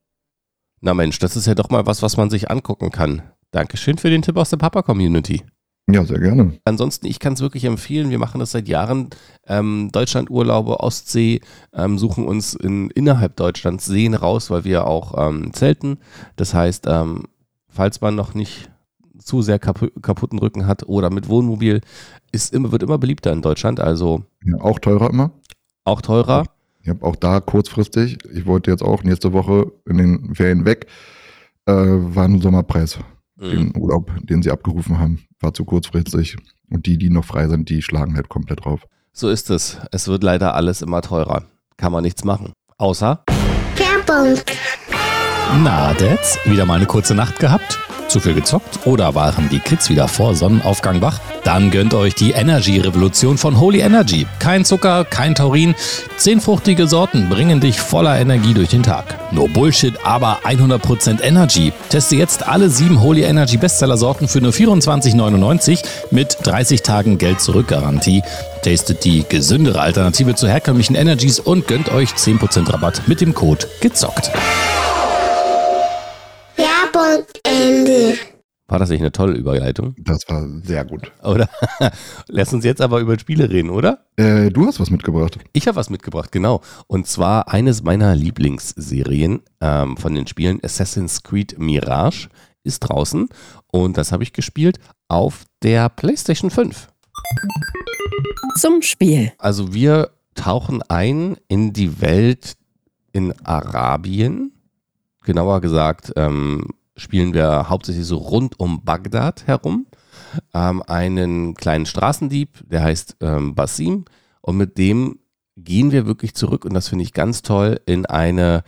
Na 0.81 0.94
Mensch, 0.94 1.19
das 1.19 1.37
ist 1.37 1.46
ja 1.46 1.55
doch 1.55 1.70
mal 1.70 1.87
was, 1.87 2.02
was 2.02 2.17
man 2.17 2.31
sich 2.31 2.50
angucken 2.50 2.90
kann. 2.90 3.23
Dankeschön 3.50 3.99
für 3.99 4.08
den 4.11 4.23
Tipp 4.23 4.37
aus 4.38 4.49
der 4.50 4.56
Papa-Community. 4.56 5.43
Ja, 5.90 6.05
sehr 6.05 6.20
gerne. 6.20 6.58
Ansonsten, 6.64 7.06
ich 7.06 7.19
kann 7.19 7.32
es 7.34 7.40
wirklich 7.40 7.64
empfehlen. 7.64 8.11
Wir 8.11 8.19
machen 8.19 8.38
das 8.38 8.52
seit 8.52 8.69
Jahren. 8.69 9.11
Ähm, 9.46 9.90
Deutschlandurlaube, 9.93 10.81
Ostsee, 10.81 11.40
ähm, 11.75 11.99
suchen 11.99 12.25
uns 12.26 12.55
in, 12.55 12.88
innerhalb 12.90 13.37
Deutschlands 13.37 13.87
Seen 13.87 14.14
raus, 14.14 14.50
weil 14.50 14.64
wir 14.64 14.87
auch 14.87 15.14
ähm, 15.29 15.52
zelten. 15.52 15.99
Das 16.37 16.55
heißt, 16.55 16.87
ähm, 16.88 17.25
falls 17.69 18.00
man 18.00 18.14
noch 18.14 18.34
nicht 18.34 18.70
zu 19.19 19.43
sehr 19.43 19.58
kapu 19.58 19.88
kaputten 20.00 20.38
Rücken 20.38 20.67
hat 20.67 20.84
oder 20.88 21.11
mit 21.11 21.29
Wohnmobil, 21.29 21.81
ist 22.31 22.55
immer, 22.55 22.73
wird 22.73 22.82
immer 22.85 22.99
beliebter 22.99 23.32
in 23.32 23.43
Deutschland. 23.43 23.81
Also 23.81 24.23
Ja, 24.44 24.61
auch 24.61 24.78
teurer 24.78 25.11
immer. 25.11 25.31
auch 25.85 26.00
teurer. 26.00 26.44
Ich 26.82 26.88
habe 26.88 27.05
auch 27.05 27.17
da 27.17 27.40
kurzfristig, 27.40 28.19
ich 28.32 28.46
wollte 28.46 28.70
jetzt 28.70 28.82
auch 28.82 29.02
nächste 29.05 29.32
Woche 29.32 29.70
in 29.88 29.99
den 29.99 30.35
Ferien 30.35 30.64
weg, 30.64 30.87
äh, 31.67 31.73
war 31.73 32.25
ein 32.25 32.40
Sommerpreis. 32.40 32.99
Mhm. 33.37 33.50
Den 33.50 33.76
Urlaub, 33.76 34.11
den 34.23 34.43
sie 34.43 34.50
abgerufen 34.50 34.99
haben, 34.99 35.25
war 35.40 35.55
zu 35.55 35.64
kurzfristig. 35.64 36.37
Und 36.70 36.87
die, 36.87 36.99
die 36.99 37.11
noch 37.11 37.25
frei 37.25 37.49
sind, 37.49 37.69
die 37.69 37.82
schlagen 37.82 38.14
halt 38.17 38.29
komplett 38.29 38.64
drauf. 38.64 38.87
So 39.12 39.29
ist 39.29 39.50
es. 39.50 39.79
Es 39.90 40.08
wird 40.08 40.23
leider 40.23 40.55
alles 40.55 40.81
immer 40.82 41.02
teurer. 41.02 41.44
Kann 41.76 41.93
man 41.93 42.02
nichts 42.02 42.25
machen. 42.25 42.52
Außer 42.79 43.25
Werbung. 43.76 44.38
Na, 45.62 45.93
Dads, 45.94 46.38
wieder 46.44 46.64
mal 46.64 46.76
eine 46.76 46.87
kurze 46.87 47.14
Nacht 47.14 47.38
gehabt? 47.38 47.79
Zu 48.12 48.20
viel 48.20 48.35
gezockt? 48.35 48.87
Oder 48.87 49.14
waren 49.14 49.49
die 49.49 49.59
Kids 49.59 49.88
wieder 49.88 50.06
vor 50.06 50.35
Sonnenaufgang 50.35 51.00
wach? 51.00 51.19
Dann 51.44 51.70
gönnt 51.70 51.94
euch 51.94 52.14
die 52.14 52.32
Energy-Revolution 52.32 53.38
von 53.38 53.59
Holy 53.59 53.81
Energy. 53.81 54.26
Kein 54.38 54.67
Zucker, 54.67 55.06
kein 55.06 55.35
Taurin. 55.35 55.75
Zehn 56.19 56.43
fruchtige 56.43 56.87
Sorten 56.87 57.31
bringen 57.31 57.61
dich 57.61 57.81
voller 57.81 58.20
Energie 58.20 58.53
durch 58.53 58.69
den 58.69 58.82
Tag. 58.82 59.05
No 59.32 59.49
Bullshit, 59.49 59.94
aber 60.05 60.41
100% 60.44 61.23
Energy. 61.23 61.73
Teste 61.88 62.17
jetzt 62.17 62.47
alle 62.47 62.69
sieben 62.69 63.00
Holy 63.00 63.23
Energy 63.23 63.56
Bestseller-Sorten 63.56 64.29
für 64.29 64.43
nur 64.43 64.53
24,99 64.53 65.82
mit 66.11 66.37
30 66.43 66.82
Tagen 66.82 67.17
Geld-Zurück-Garantie. 67.17 68.23
Tastet 68.62 69.06
die 69.06 69.25
gesündere 69.26 69.81
Alternative 69.81 70.35
zu 70.35 70.47
herkömmlichen 70.47 70.97
Energies 70.97 71.41
und 71.41 71.67
gönnt 71.67 71.88
euch 71.88 72.11
10% 72.11 72.70
Rabatt 72.70 73.09
mit 73.09 73.23
dem 73.23 73.32
Code 73.32 73.67
GEZOCKT. 73.81 74.32
Werbung 77.02 77.26
Ende. 77.43 78.14
war 78.69 78.78
das 78.78 78.88
nicht 78.90 79.00
eine 79.00 79.12
tolle 79.12 79.34
Überleitung? 79.34 79.94
Das 79.99 80.20
war 80.28 80.46
sehr 80.62 80.84
gut. 80.84 81.10
Oder? 81.22 81.49
Lass 82.28 82.52
uns 82.52 82.64
jetzt 82.64 82.81
aber 82.81 83.00
über 83.00 83.19
Spiele 83.19 83.50
reden, 83.50 83.70
oder? 83.70 84.06
Äh, 84.16 84.50
du 84.50 84.66
hast 84.66 84.78
was 84.81 84.90
mitgebracht. 84.90 85.38
Ich 85.52 85.66
habe 85.66 85.76
was 85.76 85.90
mitgebracht, 85.90 86.31
genau. 86.31 86.60
Und 86.87 87.06
zwar 87.06 87.49
eines 87.49 87.82
meiner 87.82 88.14
Lieblingsserien 88.14 89.43
ähm, 89.60 89.96
von 89.96 90.14
den 90.14 90.26
Spielen, 90.26 90.60
Assassin's 90.62 91.22
Creed 91.22 91.58
Mirage, 91.58 92.28
ist 92.62 92.81
draußen. 92.81 93.28
Und 93.66 93.96
das 93.96 94.12
habe 94.12 94.22
ich 94.22 94.32
gespielt 94.32 94.78
auf 95.08 95.44
der 95.62 95.88
PlayStation 95.88 96.50
5. 96.50 96.88
Zum 98.60 98.82
Spiel. 98.82 99.32
Also 99.38 99.75
wir 99.75 100.10
tauchen 100.34 100.82
ein 100.88 101.37
in 101.49 101.72
die 101.72 102.00
Welt 102.00 102.54
in 103.12 103.34
Arabien. 103.44 104.52
Genauer 105.25 105.60
gesagt 105.60 106.12
ähm, 106.16 106.66
spielen 106.96 107.34
wir 107.34 107.68
hauptsächlich 107.68 108.06
so 108.06 108.16
rund 108.16 108.58
um 108.58 108.84
Bagdad 108.84 109.46
herum. 109.46 109.86
Ähm, 110.54 110.82
einen 110.86 111.54
kleinen 111.54 111.86
Straßendieb, 111.86 112.62
der 112.68 112.82
heißt 112.82 113.16
ähm, 113.20 113.54
Basim. 113.54 114.04
Und 114.40 114.56
mit 114.56 114.78
dem 114.78 115.18
gehen 115.56 115.92
wir 115.92 116.06
wirklich 116.06 116.34
zurück, 116.34 116.64
und 116.64 116.74
das 116.74 116.88
finde 116.88 117.04
ich 117.04 117.12
ganz 117.12 117.42
toll, 117.42 117.80
in 117.86 118.06
eine 118.06 118.64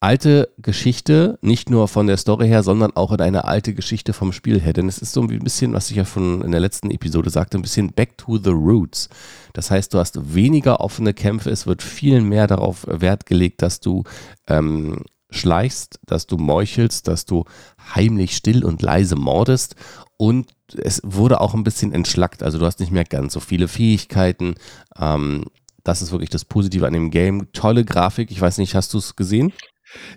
alte 0.00 0.50
Geschichte, 0.58 1.38
nicht 1.40 1.70
nur 1.70 1.88
von 1.88 2.06
der 2.06 2.16
Story 2.16 2.48
her, 2.48 2.62
sondern 2.62 2.94
auch 2.94 3.12
in 3.12 3.20
eine 3.20 3.44
alte 3.44 3.74
Geschichte 3.74 4.12
vom 4.12 4.32
Spiel 4.32 4.60
her. 4.60 4.72
Denn 4.72 4.88
es 4.88 4.98
ist 4.98 5.12
so 5.12 5.22
ein 5.22 5.26
bisschen, 5.26 5.72
was 5.72 5.90
ich 5.90 5.96
ja 5.96 6.04
schon 6.04 6.42
in 6.42 6.52
der 6.52 6.60
letzten 6.60 6.90
Episode 6.90 7.30
sagte, 7.30 7.58
ein 7.58 7.62
bisschen 7.62 7.92
back 7.92 8.18
to 8.18 8.36
the 8.38 8.50
roots. 8.50 9.08
Das 9.52 9.70
heißt, 9.70 9.92
du 9.94 9.98
hast 9.98 10.34
weniger 10.34 10.80
offene 10.80 11.14
Kämpfe, 11.14 11.50
es 11.50 11.66
wird 11.66 11.82
viel 11.82 12.20
mehr 12.20 12.46
darauf 12.46 12.86
Wert 12.86 13.26
gelegt, 13.26 13.62
dass 13.62 13.80
du 13.80 14.04
ähm, 14.48 15.02
schleichst, 15.36 16.00
dass 16.06 16.26
du 16.26 16.36
meuchelst, 16.36 17.08
dass 17.08 17.24
du 17.24 17.44
heimlich 17.94 18.36
still 18.36 18.64
und 18.64 18.82
leise 18.82 19.16
mordest 19.16 19.76
und 20.16 20.50
es 20.74 21.00
wurde 21.04 21.40
auch 21.40 21.54
ein 21.54 21.64
bisschen 21.64 21.92
entschlackt, 21.92 22.42
also 22.42 22.58
du 22.58 22.66
hast 22.66 22.80
nicht 22.80 22.92
mehr 22.92 23.04
ganz 23.04 23.32
so 23.32 23.40
viele 23.40 23.68
Fähigkeiten. 23.68 24.54
Ähm, 24.98 25.44
das 25.84 26.02
ist 26.02 26.10
wirklich 26.10 26.30
das 26.30 26.44
Positive 26.44 26.86
an 26.86 26.92
dem 26.92 27.10
Game. 27.10 27.52
Tolle 27.52 27.84
Grafik, 27.84 28.30
ich 28.30 28.40
weiß 28.40 28.58
nicht, 28.58 28.74
hast 28.74 28.92
du 28.92 28.98
es 28.98 29.14
gesehen? 29.14 29.52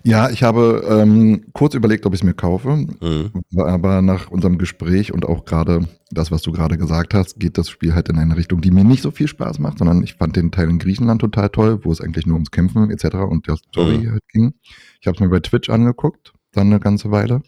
Ja, 0.02 0.30
ich 0.30 0.42
habe 0.42 0.84
ähm, 0.88 1.46
kurz 1.52 1.74
überlegt, 1.74 2.04
ob 2.06 2.14
ich 2.14 2.20
es 2.20 2.24
mir 2.24 2.34
kaufe. 2.34 2.86
Mhm. 3.00 3.30
Aber 3.58 4.02
nach 4.02 4.30
unserem 4.30 4.58
Gespräch 4.58 5.12
und 5.12 5.24
auch 5.24 5.44
gerade 5.44 5.86
das, 6.10 6.30
was 6.30 6.42
du 6.42 6.52
gerade 6.52 6.76
gesagt 6.76 7.14
hast, 7.14 7.38
geht 7.38 7.56
das 7.56 7.68
Spiel 7.70 7.94
halt 7.94 8.08
in 8.08 8.18
eine 8.18 8.36
Richtung, 8.36 8.60
die 8.60 8.70
mir 8.70 8.84
nicht 8.84 9.02
so 9.02 9.10
viel 9.10 9.28
Spaß 9.28 9.58
macht, 9.60 9.78
sondern 9.78 10.02
ich 10.02 10.14
fand 10.14 10.36
den 10.36 10.50
Teil 10.50 10.68
in 10.70 10.78
Griechenland 10.78 11.20
total 11.20 11.48
toll, 11.50 11.80
wo 11.84 11.92
es 11.92 12.00
eigentlich 12.00 12.26
nur 12.26 12.34
ums 12.34 12.50
Kämpfen 12.50 12.90
etc. 12.90 13.16
und 13.28 13.46
der 13.46 13.56
Story 13.56 13.98
Mhm. 13.98 14.10
halt 14.12 14.28
ging. 14.28 14.54
Ich 15.00 15.06
habe 15.06 15.14
es 15.14 15.20
mir 15.20 15.28
bei 15.28 15.40
Twitch 15.40 15.70
angeguckt, 15.70 16.32
dann 16.52 16.66
eine 16.66 16.80
ganze 16.80 17.10
Weile 17.10 17.42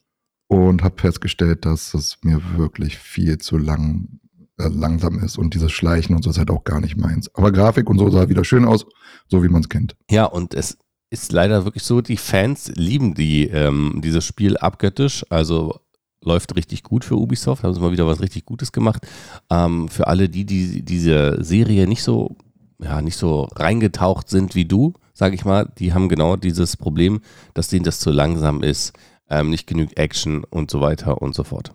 und 0.46 0.82
habe 0.84 1.00
festgestellt, 1.00 1.64
dass 1.66 1.92
es 1.94 2.18
mir 2.22 2.40
wirklich 2.56 2.98
viel 2.98 3.38
zu 3.38 3.58
lang 3.58 4.20
äh, 4.58 4.68
langsam 4.68 5.18
ist 5.18 5.38
und 5.38 5.54
dieses 5.54 5.72
Schleichen 5.72 6.14
und 6.14 6.22
so 6.22 6.30
ist 6.30 6.38
halt 6.38 6.50
auch 6.50 6.62
gar 6.64 6.80
nicht 6.80 6.96
meins. 6.96 7.34
Aber 7.34 7.50
Grafik 7.52 7.88
und 7.90 7.98
so 7.98 8.10
sah 8.10 8.28
wieder 8.28 8.44
schön 8.44 8.64
aus, 8.64 8.86
so 9.28 9.42
wie 9.42 9.48
man 9.48 9.62
es 9.62 9.68
kennt. 9.68 9.96
Ja, 10.10 10.26
und 10.26 10.54
es 10.54 10.76
ist 11.12 11.30
leider 11.30 11.64
wirklich 11.64 11.82
so, 11.84 12.00
die 12.00 12.16
Fans 12.16 12.72
lieben 12.74 13.14
die, 13.14 13.46
ähm, 13.46 14.00
dieses 14.02 14.24
Spiel 14.24 14.56
abgöttisch. 14.56 15.24
Also 15.28 15.78
läuft 16.24 16.56
richtig 16.56 16.82
gut 16.82 17.04
für 17.04 17.16
Ubisoft, 17.16 17.62
haben 17.62 17.74
sie 17.74 17.80
mal 17.80 17.92
wieder 17.92 18.06
was 18.06 18.20
richtig 18.20 18.46
Gutes 18.46 18.72
gemacht. 18.72 19.06
Ähm, 19.50 19.88
für 19.88 20.06
alle, 20.06 20.28
die, 20.30 20.46
die 20.46 20.82
diese 20.82 21.42
Serie 21.44 21.86
nicht 21.86 22.02
so, 22.02 22.36
ja, 22.80 23.02
nicht 23.02 23.16
so 23.16 23.42
reingetaucht 23.54 24.30
sind 24.30 24.54
wie 24.54 24.64
du, 24.64 24.94
sage 25.12 25.34
ich 25.34 25.44
mal, 25.44 25.70
die 25.78 25.92
haben 25.92 26.08
genau 26.08 26.36
dieses 26.36 26.76
Problem, 26.76 27.20
dass 27.52 27.68
denen 27.68 27.84
das 27.84 28.00
zu 28.00 28.10
langsam 28.10 28.62
ist, 28.62 28.92
ähm, 29.28 29.50
nicht 29.50 29.66
genügend 29.66 29.98
Action 29.98 30.44
und 30.44 30.70
so 30.70 30.80
weiter 30.80 31.20
und 31.20 31.34
so 31.34 31.44
fort. 31.44 31.74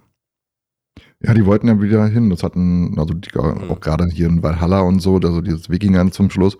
Ja, 1.21 1.33
die 1.33 1.45
wollten 1.45 1.67
ja 1.67 1.79
wieder 1.81 2.07
hin. 2.07 2.29
Das 2.31 2.41
hatten, 2.41 2.97
also 2.97 3.13
die, 3.13 3.29
Mhm. 3.35 3.69
auch 3.69 3.79
gerade 3.79 4.07
hier 4.07 4.27
in 4.27 4.41
Valhalla 4.41 4.81
und 4.81 4.99
so, 4.99 5.17
also 5.17 5.41
dieses 5.41 5.69
Wikingern 5.69 6.11
zum 6.11 6.29
Schluss, 6.31 6.57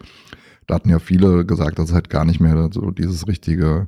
da 0.67 0.75
hatten 0.75 0.89
ja 0.89 0.99
viele 0.99 1.45
gesagt, 1.45 1.79
dass 1.79 1.89
es 1.89 1.95
halt 1.95 2.09
gar 2.09 2.25
nicht 2.25 2.39
mehr 2.39 2.69
so 2.71 2.91
dieses 2.91 3.27
richtige 3.27 3.87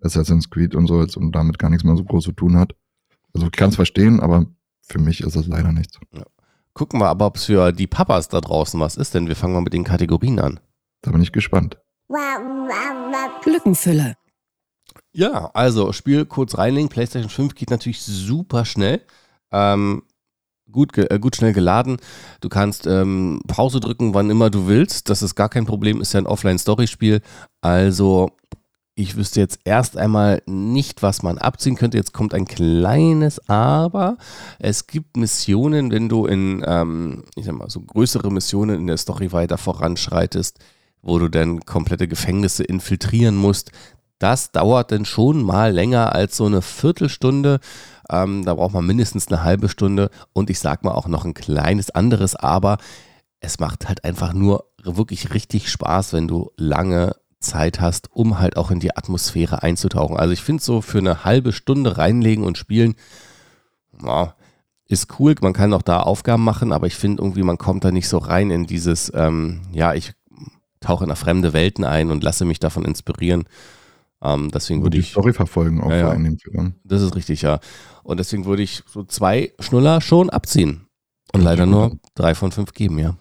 Assassin's 0.00 0.48
Creed 0.48 0.74
und 0.74 0.86
so 0.86 1.02
ist 1.02 1.16
und 1.16 1.32
damit 1.32 1.58
gar 1.58 1.70
nichts 1.70 1.84
mehr 1.84 1.96
so 1.96 2.04
groß 2.04 2.24
zu 2.24 2.32
tun 2.32 2.56
hat. 2.56 2.74
Also 3.34 3.46
ich 3.46 3.52
kann 3.52 3.70
es 3.70 3.76
verstehen, 3.76 4.20
aber 4.20 4.46
für 4.82 4.98
mich 4.98 5.20
ist 5.20 5.36
es 5.36 5.46
leider 5.46 5.72
nichts. 5.72 5.98
Gucken 6.72 7.00
wir 7.00 7.08
aber, 7.08 7.26
ob 7.26 7.36
es 7.36 7.44
für 7.44 7.72
die 7.72 7.86
Papas 7.86 8.28
da 8.28 8.40
draußen 8.40 8.78
was 8.80 8.96
ist, 8.96 9.14
denn 9.14 9.28
wir 9.28 9.36
fangen 9.36 9.54
mal 9.54 9.60
mit 9.60 9.72
den 9.72 9.84
Kategorien 9.84 10.38
an. 10.38 10.60
Da 11.02 11.10
bin 11.10 11.20
ich 11.20 11.32
gespannt. 11.32 11.78
Lückenfülle. 13.44 14.14
Ja, 15.12 15.50
also 15.54 15.92
Spiel 15.92 16.24
kurz 16.26 16.56
reinlegen. 16.58 16.88
PlayStation 16.88 17.30
5 17.30 17.54
geht 17.54 17.70
natürlich 17.70 18.00
super 18.02 18.64
schnell. 18.64 19.02
Ähm, 19.50 20.02
gut, 20.70 20.96
äh, 20.96 21.18
gut 21.20 21.36
schnell 21.36 21.52
geladen. 21.52 21.98
Du 22.40 22.48
kannst 22.48 22.86
ähm, 22.86 23.42
Pause 23.46 23.80
drücken, 23.80 24.14
wann 24.14 24.30
immer 24.30 24.50
du 24.50 24.66
willst. 24.66 25.10
Das 25.10 25.22
ist 25.22 25.34
gar 25.34 25.48
kein 25.48 25.66
Problem, 25.66 26.00
ist 26.00 26.14
ja 26.14 26.20
ein 26.20 26.26
Offline-Story-Spiel. 26.26 27.20
Also 27.60 28.30
ich 29.00 29.16
wüsste 29.16 29.40
jetzt 29.40 29.60
erst 29.64 29.96
einmal 29.96 30.42
nicht, 30.46 31.02
was 31.02 31.22
man 31.22 31.38
abziehen 31.38 31.76
könnte. 31.76 31.96
Jetzt 31.96 32.12
kommt 32.12 32.34
ein 32.34 32.44
kleines 32.44 33.48
Aber. 33.48 34.18
Es 34.58 34.86
gibt 34.86 35.16
Missionen, 35.16 35.90
wenn 35.90 36.08
du 36.08 36.26
in, 36.26 36.62
ähm, 36.66 37.24
ich 37.34 37.46
sag 37.46 37.54
mal, 37.54 37.70
so 37.70 37.80
größere 37.80 38.30
Missionen 38.30 38.80
in 38.80 38.86
der 38.86 38.98
Story 38.98 39.32
weiter 39.32 39.56
voranschreitest, 39.56 40.58
wo 41.02 41.18
du 41.18 41.28
dann 41.28 41.60
komplette 41.60 42.08
Gefängnisse 42.08 42.62
infiltrieren 42.62 43.36
musst. 43.36 43.72
Das 44.20 44.52
dauert 44.52 44.92
dann 44.92 45.06
schon 45.06 45.42
mal 45.42 45.72
länger 45.72 46.14
als 46.14 46.36
so 46.36 46.44
eine 46.44 46.60
Viertelstunde. 46.60 47.58
Ähm, 48.10 48.44
da 48.44 48.54
braucht 48.54 48.74
man 48.74 48.86
mindestens 48.86 49.28
eine 49.28 49.42
halbe 49.42 49.70
Stunde. 49.70 50.10
Und 50.34 50.50
ich 50.50 50.60
sag 50.60 50.84
mal 50.84 50.92
auch 50.92 51.08
noch 51.08 51.24
ein 51.24 51.34
kleines 51.34 51.90
anderes 51.90 52.36
Aber. 52.36 52.76
Es 53.40 53.58
macht 53.58 53.88
halt 53.88 54.04
einfach 54.04 54.34
nur 54.34 54.66
wirklich 54.84 55.32
richtig 55.32 55.70
Spaß, 55.70 56.12
wenn 56.12 56.28
du 56.28 56.50
lange 56.58 57.16
Zeit 57.40 57.80
hast, 57.80 58.14
um 58.14 58.38
halt 58.38 58.58
auch 58.58 58.70
in 58.70 58.78
die 58.78 58.94
Atmosphäre 58.94 59.62
einzutauchen. 59.62 60.18
Also 60.18 60.34
ich 60.34 60.42
finde 60.42 60.62
so 60.62 60.82
für 60.82 60.98
eine 60.98 61.24
halbe 61.24 61.52
Stunde 61.52 61.96
reinlegen 61.96 62.44
und 62.44 62.58
spielen, 62.58 62.96
ja, 64.04 64.34
ist 64.86 65.18
cool. 65.18 65.34
Man 65.40 65.54
kann 65.54 65.72
auch 65.72 65.80
da 65.80 66.00
Aufgaben 66.00 66.44
machen, 66.44 66.72
aber 66.72 66.86
ich 66.86 66.96
finde 66.96 67.22
irgendwie, 67.22 67.42
man 67.42 67.56
kommt 67.56 67.84
da 67.84 67.90
nicht 67.90 68.08
so 68.08 68.18
rein 68.18 68.50
in 68.50 68.66
dieses, 68.66 69.10
ähm, 69.14 69.62
ja, 69.72 69.94
ich 69.94 70.12
tauche 70.80 71.04
in 71.04 71.16
fremde 71.16 71.54
Welten 71.54 71.84
ein 71.84 72.10
und 72.10 72.22
lasse 72.22 72.44
mich 72.44 72.58
davon 72.58 72.84
inspirieren. 72.84 73.44
Ähm, 74.22 74.50
deswegen 74.52 74.80
Wo 74.80 74.84
würde 74.84 74.96
die 74.96 75.02
ich, 75.02 75.10
Story 75.10 75.32
verfolgen 75.32 75.80
auch 75.80 75.90
Ja, 75.90 75.96
ja. 75.96 76.02
vor 76.04 76.12
allem. 76.12 76.38
Ja. 76.52 76.72
das 76.84 77.02
ist 77.02 77.14
richtig, 77.16 77.42
ja. 77.42 77.60
Und 78.02 78.18
deswegen 78.18 78.44
würde 78.44 78.62
ich 78.62 78.82
so 78.86 79.02
zwei 79.04 79.52
Schnuller 79.60 80.00
schon 80.00 80.30
abziehen. 80.30 80.86
Und 81.32 81.42
leider 81.42 81.64
nur 81.64 81.98
drei 82.14 82.34
von 82.34 82.52
fünf 82.52 82.72
geben, 82.72 82.98
ja. 82.98 83.16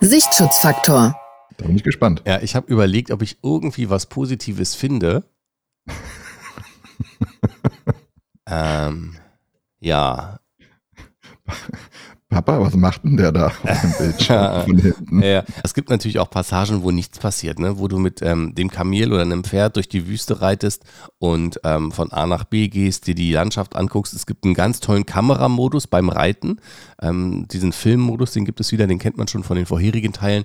Sichtschutzfaktor. 0.00 1.16
Da 1.56 1.66
bin 1.66 1.74
ich 1.74 1.82
gespannt. 1.82 2.22
Ja, 2.26 2.40
ich 2.40 2.54
habe 2.54 2.70
überlegt, 2.70 3.10
ob 3.10 3.22
ich 3.22 3.38
irgendwie 3.42 3.90
was 3.90 4.06
Positives 4.06 4.74
finde. 4.74 5.24
ähm, 8.46 9.16
ja, 9.80 10.38
Papa, 12.30 12.60
was 12.60 12.74
macht 12.74 13.04
denn 13.04 13.16
der 13.16 13.32
da 13.32 13.46
auf 13.46 13.80
dem 13.80 13.92
Bildschirm 13.98 14.62
von 14.66 14.78
hinten? 14.78 15.22
Ja, 15.22 15.44
es 15.64 15.72
gibt 15.72 15.88
natürlich 15.88 16.18
auch 16.18 16.28
Passagen, 16.28 16.82
wo 16.82 16.90
nichts 16.90 17.18
passiert, 17.18 17.58
ne? 17.58 17.78
wo 17.78 17.88
du 17.88 17.98
mit 17.98 18.20
ähm, 18.20 18.54
dem 18.54 18.70
Kamel 18.70 19.12
oder 19.14 19.22
einem 19.22 19.44
Pferd 19.44 19.76
durch 19.76 19.88
die 19.88 20.06
Wüste 20.06 20.42
reitest 20.42 20.84
und 21.18 21.58
ähm, 21.64 21.90
von 21.90 22.12
A 22.12 22.26
nach 22.26 22.44
B 22.44 22.68
gehst, 22.68 23.06
dir 23.06 23.14
die 23.14 23.32
Landschaft 23.32 23.76
anguckst. 23.76 24.12
Es 24.12 24.26
gibt 24.26 24.44
einen 24.44 24.52
ganz 24.52 24.80
tollen 24.80 25.06
Kameramodus 25.06 25.86
beim 25.86 26.10
Reiten. 26.10 26.60
Ähm, 27.00 27.46
diesen 27.48 27.72
Filmmodus, 27.72 28.32
den 28.32 28.44
gibt 28.44 28.60
es 28.60 28.72
wieder, 28.72 28.86
den 28.86 28.98
kennt 28.98 29.16
man 29.16 29.28
schon 29.28 29.42
von 29.42 29.56
den 29.56 29.64
vorherigen 29.64 30.12
Teilen. 30.12 30.44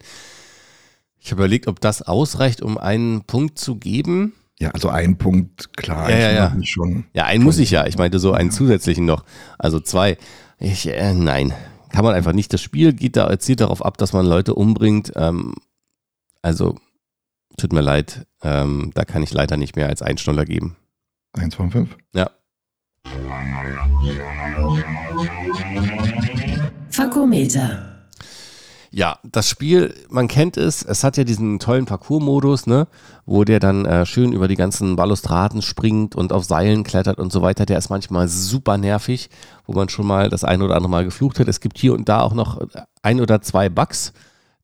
Ich 1.20 1.32
habe 1.32 1.42
überlegt, 1.42 1.68
ob 1.68 1.82
das 1.82 2.02
ausreicht, 2.02 2.62
um 2.62 2.78
einen 2.78 3.24
Punkt 3.26 3.60
zu 3.60 3.76
geben. 3.76 4.34
Ja, 4.58 4.70
also 4.72 4.88
ein 4.88 5.18
Punkt, 5.18 5.76
klar, 5.76 6.10
Ja, 6.10 6.18
ja, 6.18 6.32
ja. 6.32 6.56
schon. 6.64 7.06
Ja, 7.14 7.26
einen 7.26 7.44
muss 7.44 7.58
ich 7.58 7.72
ja. 7.72 7.86
Ich 7.88 7.98
meinte 7.98 8.20
so 8.20 8.32
einen 8.32 8.52
zusätzlichen 8.52 9.06
noch. 9.06 9.26
Also 9.58 9.82
zwei. 9.82 10.18
Ich, 10.60 10.88
äh, 10.88 11.14
nein, 11.14 11.54
kann 11.94 12.04
man 12.04 12.16
einfach 12.16 12.34
nicht. 12.34 12.52
Das 12.52 12.62
Spiel 12.62 12.92
geht 12.92 13.16
da, 13.16 13.38
zielt 13.38 13.62
darauf 13.62 13.86
ab, 13.86 13.98
dass 14.00 14.14
man 14.14 14.26
Leute 14.26 14.56
umbringt. 14.56 15.14
Ähm, 15.16 15.54
also, 16.42 16.76
tut 17.56 17.72
mir 17.72 17.82
leid. 17.82 18.26
Ähm, 18.42 18.90
da 18.96 19.06
kann 19.06 19.22
ich 19.22 19.32
leider 19.32 19.58
nicht 19.58 19.76
mehr 19.76 19.88
als 19.88 20.02
einen 20.02 20.18
Schnuller 20.18 20.44
geben. 20.44 20.76
Eins 21.34 21.54
von 21.54 21.70
fünf. 21.70 21.96
Ja. 22.16 22.32
Fakometer. 26.90 27.93
Ja, 28.96 29.18
das 29.24 29.50
Spiel, 29.50 29.96
man 30.12 30.28
kennt 30.28 30.56
es, 30.56 30.84
es 30.84 31.04
hat 31.04 31.18
ja 31.18 31.24
diesen 31.24 31.58
tollen 31.58 31.88
Parcours-Modus, 31.88 32.68
ne, 32.68 32.88
wo 33.26 33.44
der 33.44 33.60
dann 33.60 33.86
äh, 33.86 34.06
schön 34.06 34.34
über 34.34 34.48
die 34.48 34.56
ganzen 34.56 34.96
Balustraden 34.96 35.64
springt 35.64 36.16
und 36.16 36.32
auf 36.32 36.46
Seilen 36.46 36.84
klettert 36.84 37.18
und 37.18 37.32
so 37.34 37.42
weiter. 37.42 37.66
Der 37.66 37.80
ist 37.80 37.90
manchmal 37.90 38.28
super 38.28 38.78
nervig, 38.78 39.32
wo 39.66 39.74
man 39.74 39.90
schon 39.90 40.06
mal 40.06 40.30
das 40.30 40.44
ein 40.44 40.62
oder 40.62 40.76
andere 40.76 40.92
Mal 40.92 41.06
geflucht 41.06 41.40
hat. 41.40 41.48
Es 41.48 41.60
gibt 41.60 41.80
hier 41.80 41.96
und 41.96 42.08
da 42.08 42.22
auch 42.22 42.36
noch 42.36 42.62
ein 43.02 43.20
oder 43.20 43.42
zwei 43.42 43.68
Bugs, 43.68 44.14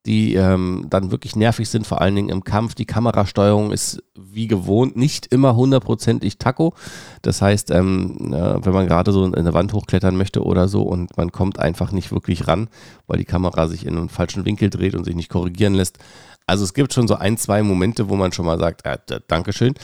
die 0.10 0.34
ähm, 0.34 0.88
dann 0.90 1.12
wirklich 1.12 1.36
nervig 1.36 1.70
sind, 1.70 1.86
vor 1.86 2.02
allen 2.02 2.16
Dingen 2.16 2.30
im 2.30 2.44
Kampf. 2.44 2.74
Die 2.74 2.88
Kamerasteuerung 2.88 3.72
ist 3.72 4.02
wie 4.20 4.48
gewohnt 4.48 4.98
nicht 4.98 5.28
immer 5.28 5.56
hundertprozentig 5.56 6.40
Taco. 6.40 6.74
Das 7.22 7.44
heißt, 7.44 7.70
ähm, 7.70 8.34
äh, 8.34 8.66
wenn 8.66 8.74
man 8.74 8.88
gerade 8.88 9.12
so 9.12 9.24
in 9.24 9.36
eine 9.36 9.54
Wand 9.54 9.72
hochklettern 9.72 10.18
möchte 10.18 10.44
oder 10.44 10.68
so 10.68 10.82
und 10.82 11.16
man 11.16 11.32
kommt 11.32 11.60
einfach 11.60 11.92
nicht 11.92 12.12
wirklich 12.12 12.48
ran, 12.48 12.70
weil 13.06 13.20
die 13.20 13.26
Kamera 13.26 13.68
sich 13.68 13.86
in 13.86 14.00
einen 14.00 14.10
falschen 14.10 14.46
Winkel 14.46 14.72
dreht 14.72 14.96
und 14.96 15.04
sich 15.04 15.16
nicht 15.16 15.30
korrigieren 15.30 15.76
lässt. 15.76 16.00
Also 16.48 16.64
es 16.64 16.74
gibt 16.74 16.92
schon 16.92 17.08
so 17.08 17.14
ein, 17.14 17.38
zwei 17.38 17.62
Momente, 17.62 18.10
wo 18.10 18.16
man 18.16 18.32
schon 18.32 18.48
mal 18.48 18.58
sagt, 18.58 18.88
äh, 18.88 18.98
Dankeschön. 19.28 19.76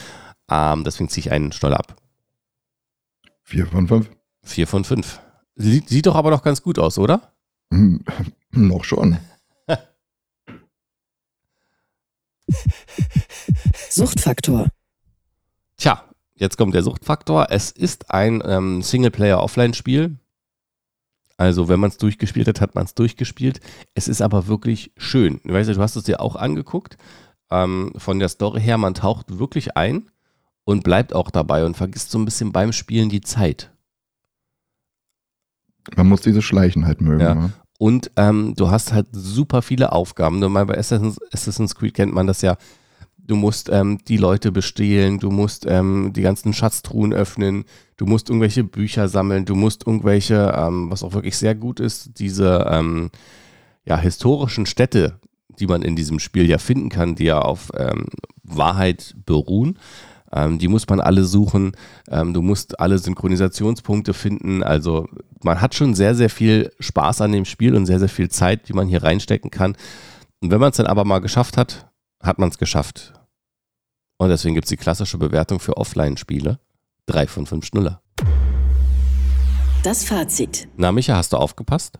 Ähm, 0.49 0.83
deswegen 0.83 1.07
ziehe 1.07 1.27
ich 1.27 1.31
einen 1.31 1.51
Schnoller 1.51 1.77
ab. 1.77 1.97
Vier 3.43 3.67
von 3.67 3.87
fünf. 3.87 4.09
Vier 4.41 4.65
von 4.65 4.85
fünf. 4.85 5.21
Sieht, 5.53 5.87
sieht 5.87 6.07
doch 6.07 6.15
aber 6.15 6.31
noch 6.31 6.41
ganz 6.41 6.63
gut 6.63 6.79
aus, 6.79 6.97
oder? 6.97 7.31
Hm, 7.71 8.03
noch 8.51 8.83
schon. 8.85 9.19
Suchtfaktor. 13.89 14.67
Tja, 15.77 16.03
jetzt 16.35 16.57
kommt 16.57 16.73
der 16.73 16.83
Suchtfaktor. 16.83 17.47
Es 17.49 17.71
ist 17.71 18.11
ein 18.11 18.41
ähm, 18.45 18.81
Singleplayer-Offline-Spiel. 18.81 20.17
Also, 21.37 21.67
wenn 21.67 21.79
man 21.79 21.89
es 21.89 21.97
durchgespielt 21.97 22.47
hat, 22.47 22.61
hat 22.61 22.75
man 22.75 22.85
es 22.85 22.95
durchgespielt. 22.95 23.59
Es 23.93 24.07
ist 24.07 24.21
aber 24.21 24.47
wirklich 24.47 24.93
schön. 24.95 25.41
Weißt 25.43 25.69
du, 25.69 25.73
du 25.73 25.81
hast 25.81 25.95
es 25.95 26.03
dir 26.05 26.21
auch 26.21 26.35
angeguckt. 26.35 26.97
Ähm, 27.51 27.91
von 27.97 28.19
der 28.19 28.29
Story 28.29 28.61
her, 28.61 28.77
man 28.77 28.93
taucht 28.93 29.37
wirklich 29.37 29.75
ein 29.75 30.09
und 30.63 30.83
bleibt 30.83 31.13
auch 31.13 31.29
dabei 31.29 31.65
und 31.65 31.75
vergisst 31.75 32.11
so 32.11 32.17
ein 32.17 32.25
bisschen 32.25 32.51
beim 32.51 32.71
Spielen 32.71 33.09
die 33.09 33.21
Zeit. 33.21 33.71
Man 35.95 36.07
muss 36.07 36.21
diese 36.21 36.41
Schleichen 36.41 36.85
halt 36.85 37.01
mögen. 37.01 37.21
Ja. 37.21 37.35
ne? 37.35 37.53
Und 37.77 38.11
ähm, 38.15 38.53
du 38.55 38.69
hast 38.69 38.93
halt 38.93 39.07
super 39.11 39.61
viele 39.61 39.91
Aufgaben. 39.91 40.39
Normal 40.39 40.65
bei 40.65 40.77
Assassin's, 40.77 41.17
Assassin's 41.31 41.75
Creed 41.75 41.93
kennt 41.93 42.13
man 42.13 42.27
das 42.27 42.41
ja. 42.41 42.57
Du 43.17 43.35
musst 43.35 43.69
ähm, 43.69 43.97
die 44.07 44.17
Leute 44.17 44.51
bestehlen, 44.51 45.19
du 45.19 45.31
musst 45.31 45.65
ähm, 45.67 46.13
die 46.13 46.21
ganzen 46.21 46.53
Schatztruhen 46.53 47.11
öffnen, 47.11 47.65
du 47.97 48.05
musst 48.05 48.29
irgendwelche 48.29 48.63
Bücher 48.63 49.07
sammeln, 49.07 49.45
du 49.45 49.55
musst 49.55 49.87
irgendwelche, 49.87 50.53
ähm, 50.55 50.91
was 50.91 51.01
auch 51.01 51.13
wirklich 51.13 51.35
sehr 51.35 51.55
gut 51.55 51.79
ist, 51.79 52.19
diese 52.19 52.67
ähm, 52.69 53.09
ja, 53.83 53.97
historischen 53.97 54.67
Städte, 54.67 55.19
die 55.59 55.65
man 55.65 55.81
in 55.81 55.95
diesem 55.95 56.19
Spiel 56.19 56.47
ja 56.47 56.59
finden 56.59 56.89
kann, 56.89 57.15
die 57.15 57.25
ja 57.25 57.39
auf 57.39 57.71
ähm, 57.75 58.05
Wahrheit 58.43 59.15
beruhen. 59.25 59.79
Ähm, 60.31 60.59
die 60.59 60.67
muss 60.67 60.87
man 60.87 60.99
alle 60.99 61.23
suchen. 61.23 61.73
Ähm, 62.09 62.33
du 62.33 62.41
musst 62.41 62.79
alle 62.79 62.97
Synchronisationspunkte 62.97 64.13
finden. 64.13 64.63
Also 64.63 65.07
man 65.43 65.61
hat 65.61 65.75
schon 65.75 65.93
sehr, 65.93 66.15
sehr 66.15 66.29
viel 66.29 66.71
Spaß 66.79 67.21
an 67.21 67.31
dem 67.31 67.45
Spiel 67.45 67.75
und 67.75 67.85
sehr, 67.85 67.99
sehr 67.99 68.09
viel 68.09 68.29
Zeit, 68.29 68.67
die 68.67 68.73
man 68.73 68.87
hier 68.87 69.03
reinstecken 69.03 69.51
kann. 69.51 69.75
Und 70.41 70.51
wenn 70.51 70.59
man 70.59 70.71
es 70.71 70.77
dann 70.77 70.87
aber 70.87 71.05
mal 71.05 71.19
geschafft 71.19 71.57
hat, 71.57 71.91
hat 72.21 72.39
man 72.39 72.49
es 72.49 72.57
geschafft. 72.57 73.13
Und 74.17 74.29
deswegen 74.29 74.55
gibt 74.55 74.65
es 74.65 74.69
die 74.69 74.77
klassische 74.77 75.17
Bewertung 75.17 75.59
für 75.59 75.77
Offline-Spiele. 75.77 76.59
Drei 77.05 77.27
von 77.27 77.45
fünf 77.45 77.65
Schnuller. 77.65 78.01
Das 79.83 80.03
Fazit. 80.03 80.67
Na, 80.77 80.91
Micha, 80.91 81.15
hast 81.15 81.33
du 81.33 81.37
aufgepasst? 81.37 81.99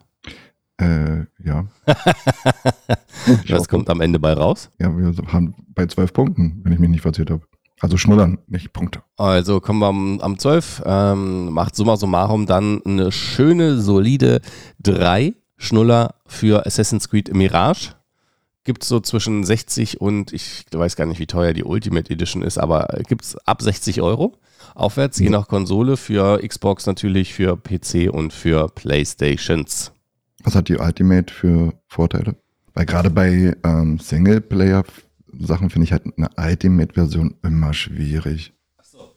Äh, 0.78 1.26
ja. 1.44 1.68
Was 3.48 3.68
kommt 3.68 3.90
am 3.90 4.02
Ende 4.02 4.20
bei 4.20 4.34
raus? 4.34 4.70
Ja, 4.80 4.96
wir 4.98 5.14
haben 5.32 5.56
bei 5.70 5.86
zwölf 5.86 6.12
Punkten, 6.12 6.62
wenn 6.64 6.74
ich 6.74 6.80
mich 6.80 6.90
nicht 6.90 7.02
verzählt 7.02 7.30
habe. 7.32 7.46
Also 7.86 7.98
schnullern, 7.98 8.40
nicht 8.48 8.74
Punkte. 8.74 9.04
Also 9.16 9.60
kommen 9.60 9.78
wir 9.80 9.86
am, 9.86 10.20
am 10.20 10.40
12, 10.40 10.82
ähm, 10.88 11.52
macht 11.52 11.76
summa 11.76 11.98
summarum 11.98 12.48
dann 12.48 12.82
eine 12.84 13.12
schöne, 13.12 13.80
solide 13.80 14.42
3 14.82 15.36
Schnuller 15.58 16.16
für 16.26 16.66
Assassin's 16.66 17.08
Creed 17.10 17.32
Mirage. 17.32 17.92
Gibt 18.64 18.82
es 18.82 18.90
so 18.90 19.00
zwischen 19.02 19.44
60 19.44 20.02
und 20.02 20.34
ich 20.34 20.66
weiß 20.72 20.96
gar 20.96 21.06
nicht, 21.06 21.20
wie 21.20 21.28
teuer 21.28 21.54
die 21.54 21.64
Ultimate 21.64 22.12
Edition 22.12 22.42
ist, 22.42 22.58
aber 22.58 22.88
gibt 23.08 23.24
es 23.24 23.38
ab 23.46 23.62
60 23.62 24.02
Euro 24.02 24.34
aufwärts, 24.74 25.20
je 25.20 25.26
Ja. 25.26 25.32
nach 25.34 25.48
Konsole, 25.48 25.96
für 25.96 26.40
Xbox 26.40 26.88
natürlich, 26.88 27.36
für 27.36 27.56
PC 27.56 28.10
und 28.12 28.34
für 28.34 28.68
Playstations. 28.70 29.92
Was 30.44 30.56
hat 30.56 30.70
die 30.70 30.78
Ultimate 30.78 31.32
für 31.32 31.74
Vorteile? 31.88 32.36
Weil 32.74 32.88
gerade 32.88 33.12
bei 33.12 33.56
ähm, 33.64 34.00
Singleplayer-Sachen 35.36 35.70
finde 35.70 35.86
ich 35.86 35.92
halt 35.92 36.04
eine 36.18 36.30
Ultimate-Version 36.38 37.36
immer 37.44 37.74
schwierig. 37.74 38.54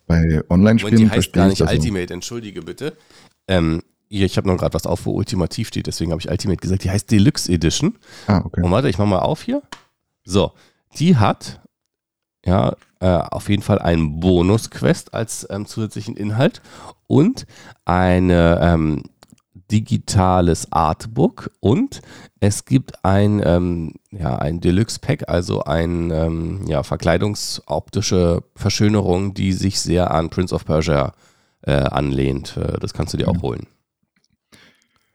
Bei 0.07 0.23
Und 0.23 0.31
die 0.31 0.43
Online-Spielen 0.51 1.11
heißt 1.11 1.13
verstehe 1.13 1.43
gar 1.43 1.53
ich 1.53 1.61
nicht. 1.61 1.71
Ultimate, 1.71 2.15
entschuldige 2.15 2.63
bitte. 2.63 2.97
Ähm, 3.47 3.83
hier, 4.09 4.25
ich 4.25 4.37
habe 4.39 4.49
noch 4.49 4.57
gerade 4.57 4.75
was 4.75 4.87
auf, 4.87 5.05
wo 5.05 5.13
Ultimativ 5.13 5.69
steht, 5.69 5.87
deswegen 5.87 6.13
habe 6.13 6.21
ich 6.21 6.31
Ultimate 6.31 6.61
gesagt. 6.61 6.85
Die 6.85 6.91
heißt 6.91 7.11
Deluxe 7.11 7.53
Edition. 7.53 7.99
Ah, 8.27 8.41
okay. 8.43 8.63
Und 8.63 8.71
warte, 8.71 8.89
ich 8.89 8.97
mache 8.97 9.09
mal 9.09 9.19
auf 9.19 9.43
hier. 9.43 9.63
So, 10.25 10.53
die 10.99 11.17
hat 11.17 11.61
ja 12.45 12.75
äh, 13.01 13.07
auf 13.07 13.51
jeden 13.51 13.63
Fall 13.63 13.79
einen 13.79 14.21
Bonus-Quest 14.21 15.13
als 15.13 15.47
ähm, 15.51 15.67
zusätzlichen 15.67 16.17
Inhalt 16.17 16.63
und 17.07 17.47
eine 17.85 18.59
ähm, 18.63 19.03
digitales 19.71 20.73
Artbook 20.73 21.51
und 21.61 22.01
es 22.41 22.65
gibt 22.65 23.05
ein, 23.05 23.43
ähm, 23.45 23.95
ja, 24.11 24.37
ein 24.37 24.61
Deluxe-Pack, 24.61 25.29
also 25.29 25.63
ein 25.65 26.11
ähm, 26.11 26.67
ja, 26.67 26.83
verkleidungsoptische 26.83 28.43
Verschönerung, 28.55 29.35
die 29.35 29.53
sich 29.53 29.81
sehr 29.81 30.11
an 30.11 30.31
Prince 30.31 30.55
of 30.55 30.65
Persia 30.65 31.13
äh, 31.63 31.73
anlehnt. 31.73 32.57
Äh, 32.57 32.79
das 32.79 32.95
kannst 32.95 33.13
du 33.13 33.19
dir 33.19 33.29
auch 33.29 33.43
holen. 33.43 33.67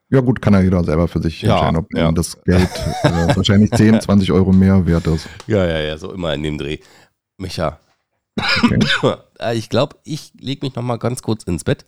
Ja 0.10 0.19
gut, 0.19 0.41
kann 0.41 0.53
ja 0.53 0.62
jeder 0.62 0.83
selber 0.83 1.07
für 1.07 1.22
sich 1.22 1.41
Ja, 1.41 1.53
entscheiden, 1.55 1.77
ob 1.77 1.93
ja. 1.95 2.12
das 2.12 2.41
Geld 2.43 2.69
äh, 3.03 3.36
wahrscheinlich 3.36 3.72
10, 3.75 4.01
20 4.01 4.31
Euro 4.31 4.51
mehr 4.51 4.86
wert 4.86 5.07
ist. 5.07 5.27
Ja, 5.48 5.65
ja, 5.65 5.79
ja, 5.79 5.98
so 5.98 6.12
immer 6.13 6.33
in 6.33 6.43
dem 6.43 6.57
Dreh. 6.57 6.77
Micha, 7.38 7.79
Okay. 8.63 8.79
Äh, 9.39 9.57
ich 9.57 9.67
glaube, 9.69 9.98
ich 10.05 10.31
lege 10.39 10.65
mich 10.65 10.75
noch 10.75 10.83
mal 10.83 10.98
ganz 10.98 11.22
kurz 11.22 11.43
ins 11.43 11.63
Bett, 11.63 11.86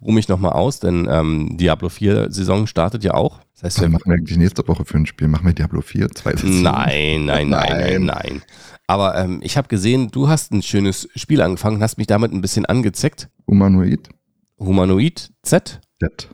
ruhe 0.00 0.14
mich 0.14 0.28
noch 0.28 0.38
mal 0.38 0.50
aus, 0.52 0.80
denn 0.80 1.06
ähm, 1.10 1.56
Diablo 1.56 1.88
4 1.88 2.30
Saison 2.30 2.66
startet 2.66 3.04
ja 3.04 3.14
auch. 3.14 3.40
Das 3.54 3.64
heißt, 3.64 3.80
wir 3.80 3.88
machen 3.88 4.04
wir 4.06 4.14
eigentlich 4.14 4.38
nächste 4.38 4.66
Woche 4.68 4.84
für 4.84 4.96
ein 4.98 5.06
Spiel? 5.06 5.28
Machen 5.28 5.46
wir 5.46 5.52
Diablo 5.52 5.80
4, 5.80 6.10
zweites? 6.10 6.44
Nein, 6.44 7.24
nein, 7.26 7.48
nein, 7.48 7.48
nein, 7.48 7.78
Nein. 7.78 8.04
nein. 8.04 8.42
Aber 8.86 9.16
ähm, 9.18 9.40
ich 9.42 9.56
habe 9.56 9.68
gesehen, 9.68 10.10
du 10.10 10.28
hast 10.28 10.52
ein 10.52 10.62
schönes 10.62 11.08
Spiel 11.14 11.42
angefangen, 11.42 11.82
hast 11.82 11.98
mich 11.98 12.06
damit 12.06 12.32
ein 12.32 12.40
bisschen 12.40 12.64
angezeckt. 12.66 13.28
Humanoid? 13.46 14.08
Humanoid 14.58 15.30
Z, 15.42 15.80
Dead. 16.00 16.28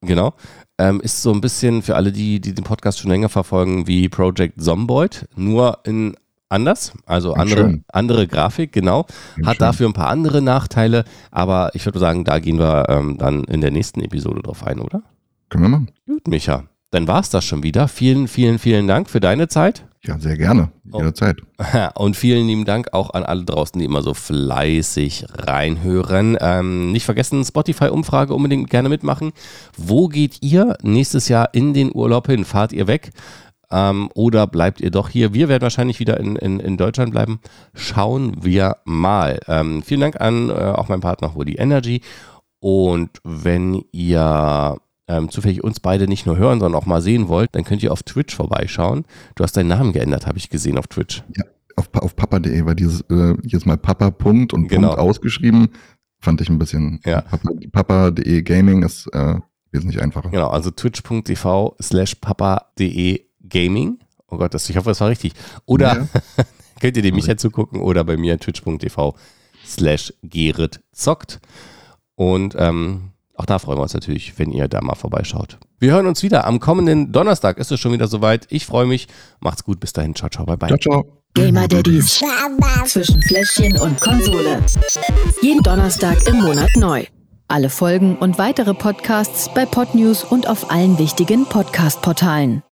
genau. 0.00 0.34
Ähm, 0.78 1.00
ist 1.00 1.22
so 1.22 1.32
ein 1.32 1.40
bisschen 1.40 1.82
für 1.82 1.96
alle, 1.96 2.10
die, 2.12 2.40
die 2.40 2.54
den 2.54 2.64
Podcast 2.64 2.98
schon 2.98 3.10
länger 3.10 3.28
verfolgen, 3.28 3.86
wie 3.86 4.08
Project 4.08 4.60
Zomboid, 4.60 5.28
nur 5.36 5.78
in 5.84 6.16
anders, 6.50 6.92
also 7.06 7.34
andere, 7.34 7.60
schön. 7.60 7.84
andere 7.88 8.26
Grafik, 8.26 8.72
genau. 8.72 9.06
Ja, 9.38 9.46
Hat 9.46 9.56
schön. 9.56 9.66
dafür 9.66 9.88
ein 9.88 9.92
paar 9.94 10.08
andere 10.08 10.42
Nachteile, 10.42 11.04
aber 11.30 11.70
ich 11.74 11.86
würde 11.86 11.98
sagen, 11.98 12.24
da 12.24 12.38
gehen 12.38 12.58
wir 12.58 12.86
ähm, 12.88 13.16
dann 13.18 13.44
in 13.44 13.60
der 13.60 13.70
nächsten 13.70 14.00
Episode 14.00 14.42
drauf 14.42 14.66
ein, 14.66 14.80
oder? 14.80 15.02
Können 15.48 15.64
wir 15.64 15.68
machen? 15.68 15.90
Gut, 16.06 16.28
Micha. 16.28 16.64
Dann 16.92 17.06
war 17.06 17.20
es 17.20 17.30
das 17.30 17.44
schon 17.44 17.62
wieder. 17.62 17.86
Vielen, 17.86 18.26
vielen, 18.26 18.58
vielen 18.58 18.88
Dank 18.88 19.08
für 19.08 19.20
deine 19.20 19.46
Zeit. 19.46 19.84
Ja, 20.02 20.18
sehr 20.18 20.36
gerne. 20.36 20.70
Oh. 20.90 20.98
Jederzeit. 20.98 21.36
Und 21.94 22.16
vielen 22.16 22.46
lieben 22.46 22.64
Dank 22.64 22.94
auch 22.94 23.10
an 23.10 23.22
alle 23.22 23.44
draußen, 23.44 23.78
die 23.78 23.84
immer 23.84 24.02
so 24.02 24.14
fleißig 24.14 25.26
reinhören. 25.34 26.38
Ähm, 26.40 26.90
nicht 26.90 27.04
vergessen, 27.04 27.44
Spotify-Umfrage 27.44 28.34
unbedingt 28.34 28.70
gerne 28.70 28.88
mitmachen. 28.88 29.32
Wo 29.76 30.08
geht 30.08 30.38
ihr 30.42 30.76
nächstes 30.82 31.28
Jahr 31.28 31.50
in 31.52 31.74
den 31.74 31.94
Urlaub 31.94 32.26
hin? 32.28 32.44
Fahrt 32.44 32.72
ihr 32.72 32.86
weg? 32.86 33.10
Ähm, 33.72 34.10
oder 34.14 34.46
bleibt 34.46 34.80
ihr 34.80 34.90
doch 34.90 35.08
hier? 35.08 35.32
Wir 35.34 35.48
werden 35.48 35.62
wahrscheinlich 35.62 36.00
wieder 36.00 36.18
in, 36.18 36.36
in, 36.36 36.58
in 36.60 36.76
Deutschland 36.76 37.12
bleiben. 37.12 37.40
Schauen 37.74 38.42
wir 38.42 38.78
mal. 38.84 39.38
Ähm, 39.46 39.82
vielen 39.82 40.00
Dank 40.00 40.20
an 40.20 40.50
äh, 40.50 40.52
auch 40.52 40.88
meinen 40.88 41.00
Partner 41.02 41.34
Woody 41.34 41.54
Energy. 41.54 42.00
Und 42.58 43.10
wenn 43.24 43.82
ihr 43.92 44.76
ähm, 45.08 45.30
zufällig 45.30 45.64
uns 45.64 45.80
beide 45.80 46.06
nicht 46.08 46.26
nur 46.26 46.36
hören, 46.36 46.60
sondern 46.60 46.80
auch 46.80 46.86
mal 46.86 47.00
sehen 47.00 47.28
wollt, 47.28 47.54
dann 47.54 47.64
könnt 47.64 47.82
ihr 47.82 47.92
auf 47.92 48.02
Twitch 48.02 48.34
vorbeischauen. 48.34 49.04
Du 49.34 49.44
hast 49.44 49.56
deinen 49.56 49.68
Namen 49.68 49.92
geändert, 49.92 50.26
habe 50.26 50.38
ich 50.38 50.50
gesehen 50.50 50.76
auf 50.78 50.86
Twitch. 50.88 51.22
Auf, 51.76 51.90
pa- 51.90 52.00
auf 52.00 52.14
papa.de 52.16 52.64
war 52.66 52.74
dieses 52.74 53.00
äh, 53.10 53.34
jetzt 53.44 53.66
mal 53.66 53.76
Papa 53.78 54.10
Punkt 54.10 54.52
und 54.52 54.68
Genau. 54.68 54.88
Punkt 54.88 55.00
ausgeschrieben. 55.00 55.68
Fand 56.20 56.40
ich 56.42 56.50
ein 56.50 56.58
bisschen. 56.58 57.00
Ja. 57.06 57.22
Papa- 57.22 57.50
Papa.de 57.72 58.42
Gaming 58.42 58.82
ist 58.82 59.06
äh, 59.14 59.36
wesentlich 59.72 60.02
einfacher. 60.02 60.28
Genau, 60.28 60.48
also 60.48 60.70
twitch.tv 60.70 61.76
slash 61.80 62.16
papa.de 62.16 63.20
gaming. 63.50 63.98
Oh 64.28 64.36
Gott, 64.36 64.54
das, 64.54 64.68
ich 64.70 64.76
hoffe, 64.76 64.90
das 64.90 65.00
war 65.00 65.08
richtig. 65.08 65.32
Oder 65.66 66.08
könnt 66.80 66.96
ihr 66.96 67.02
dem 67.02 67.14
Michael 67.14 67.36
zugucken 67.36 67.80
oder 67.80 68.04
bei 68.04 68.16
mir 68.16 68.38
twitch.tv 68.38 69.14
slash 69.66 70.12
Gerrit 70.22 70.80
zockt. 70.92 71.40
Und 72.14 72.54
ähm, 72.58 73.10
auch 73.34 73.46
da 73.46 73.58
freuen 73.58 73.78
wir 73.78 73.82
uns 73.82 73.94
natürlich, 73.94 74.38
wenn 74.38 74.52
ihr 74.52 74.68
da 74.68 74.80
mal 74.82 74.94
vorbeischaut. 74.94 75.58
Wir 75.78 75.92
hören 75.92 76.06
uns 76.06 76.22
wieder. 76.22 76.46
Am 76.46 76.60
kommenden 76.60 77.10
Donnerstag 77.10 77.56
ist 77.56 77.72
es 77.72 77.80
schon 77.80 77.92
wieder 77.92 78.06
soweit. 78.06 78.46
Ich 78.50 78.66
freue 78.66 78.86
mich. 78.86 79.08
Macht's 79.40 79.64
gut. 79.64 79.80
Bis 79.80 79.94
dahin. 79.94 80.14
Ciao, 80.14 80.28
ciao. 80.28 80.44
Bye, 80.44 80.58
bye. 80.58 80.68
Ciao, 80.68 80.78
ciao. 80.78 81.20
Gamer 81.34 81.66
Daddies 81.66 82.22
zwischen 82.84 83.22
Fläschchen 83.22 83.78
und 83.78 84.00
Konsole. 84.00 84.62
Jeden 85.40 85.62
Donnerstag 85.62 86.26
im 86.26 86.40
Monat 86.40 86.70
neu. 86.76 87.04
Alle 87.48 87.70
Folgen 87.70 88.16
und 88.16 88.36
weitere 88.36 88.74
Podcasts 88.74 89.48
bei 89.54 89.64
Podnews 89.64 90.24
und 90.24 90.48
auf 90.48 90.70
allen 90.70 90.98
wichtigen 90.98 91.46
Podcast-Portalen. 91.46 92.62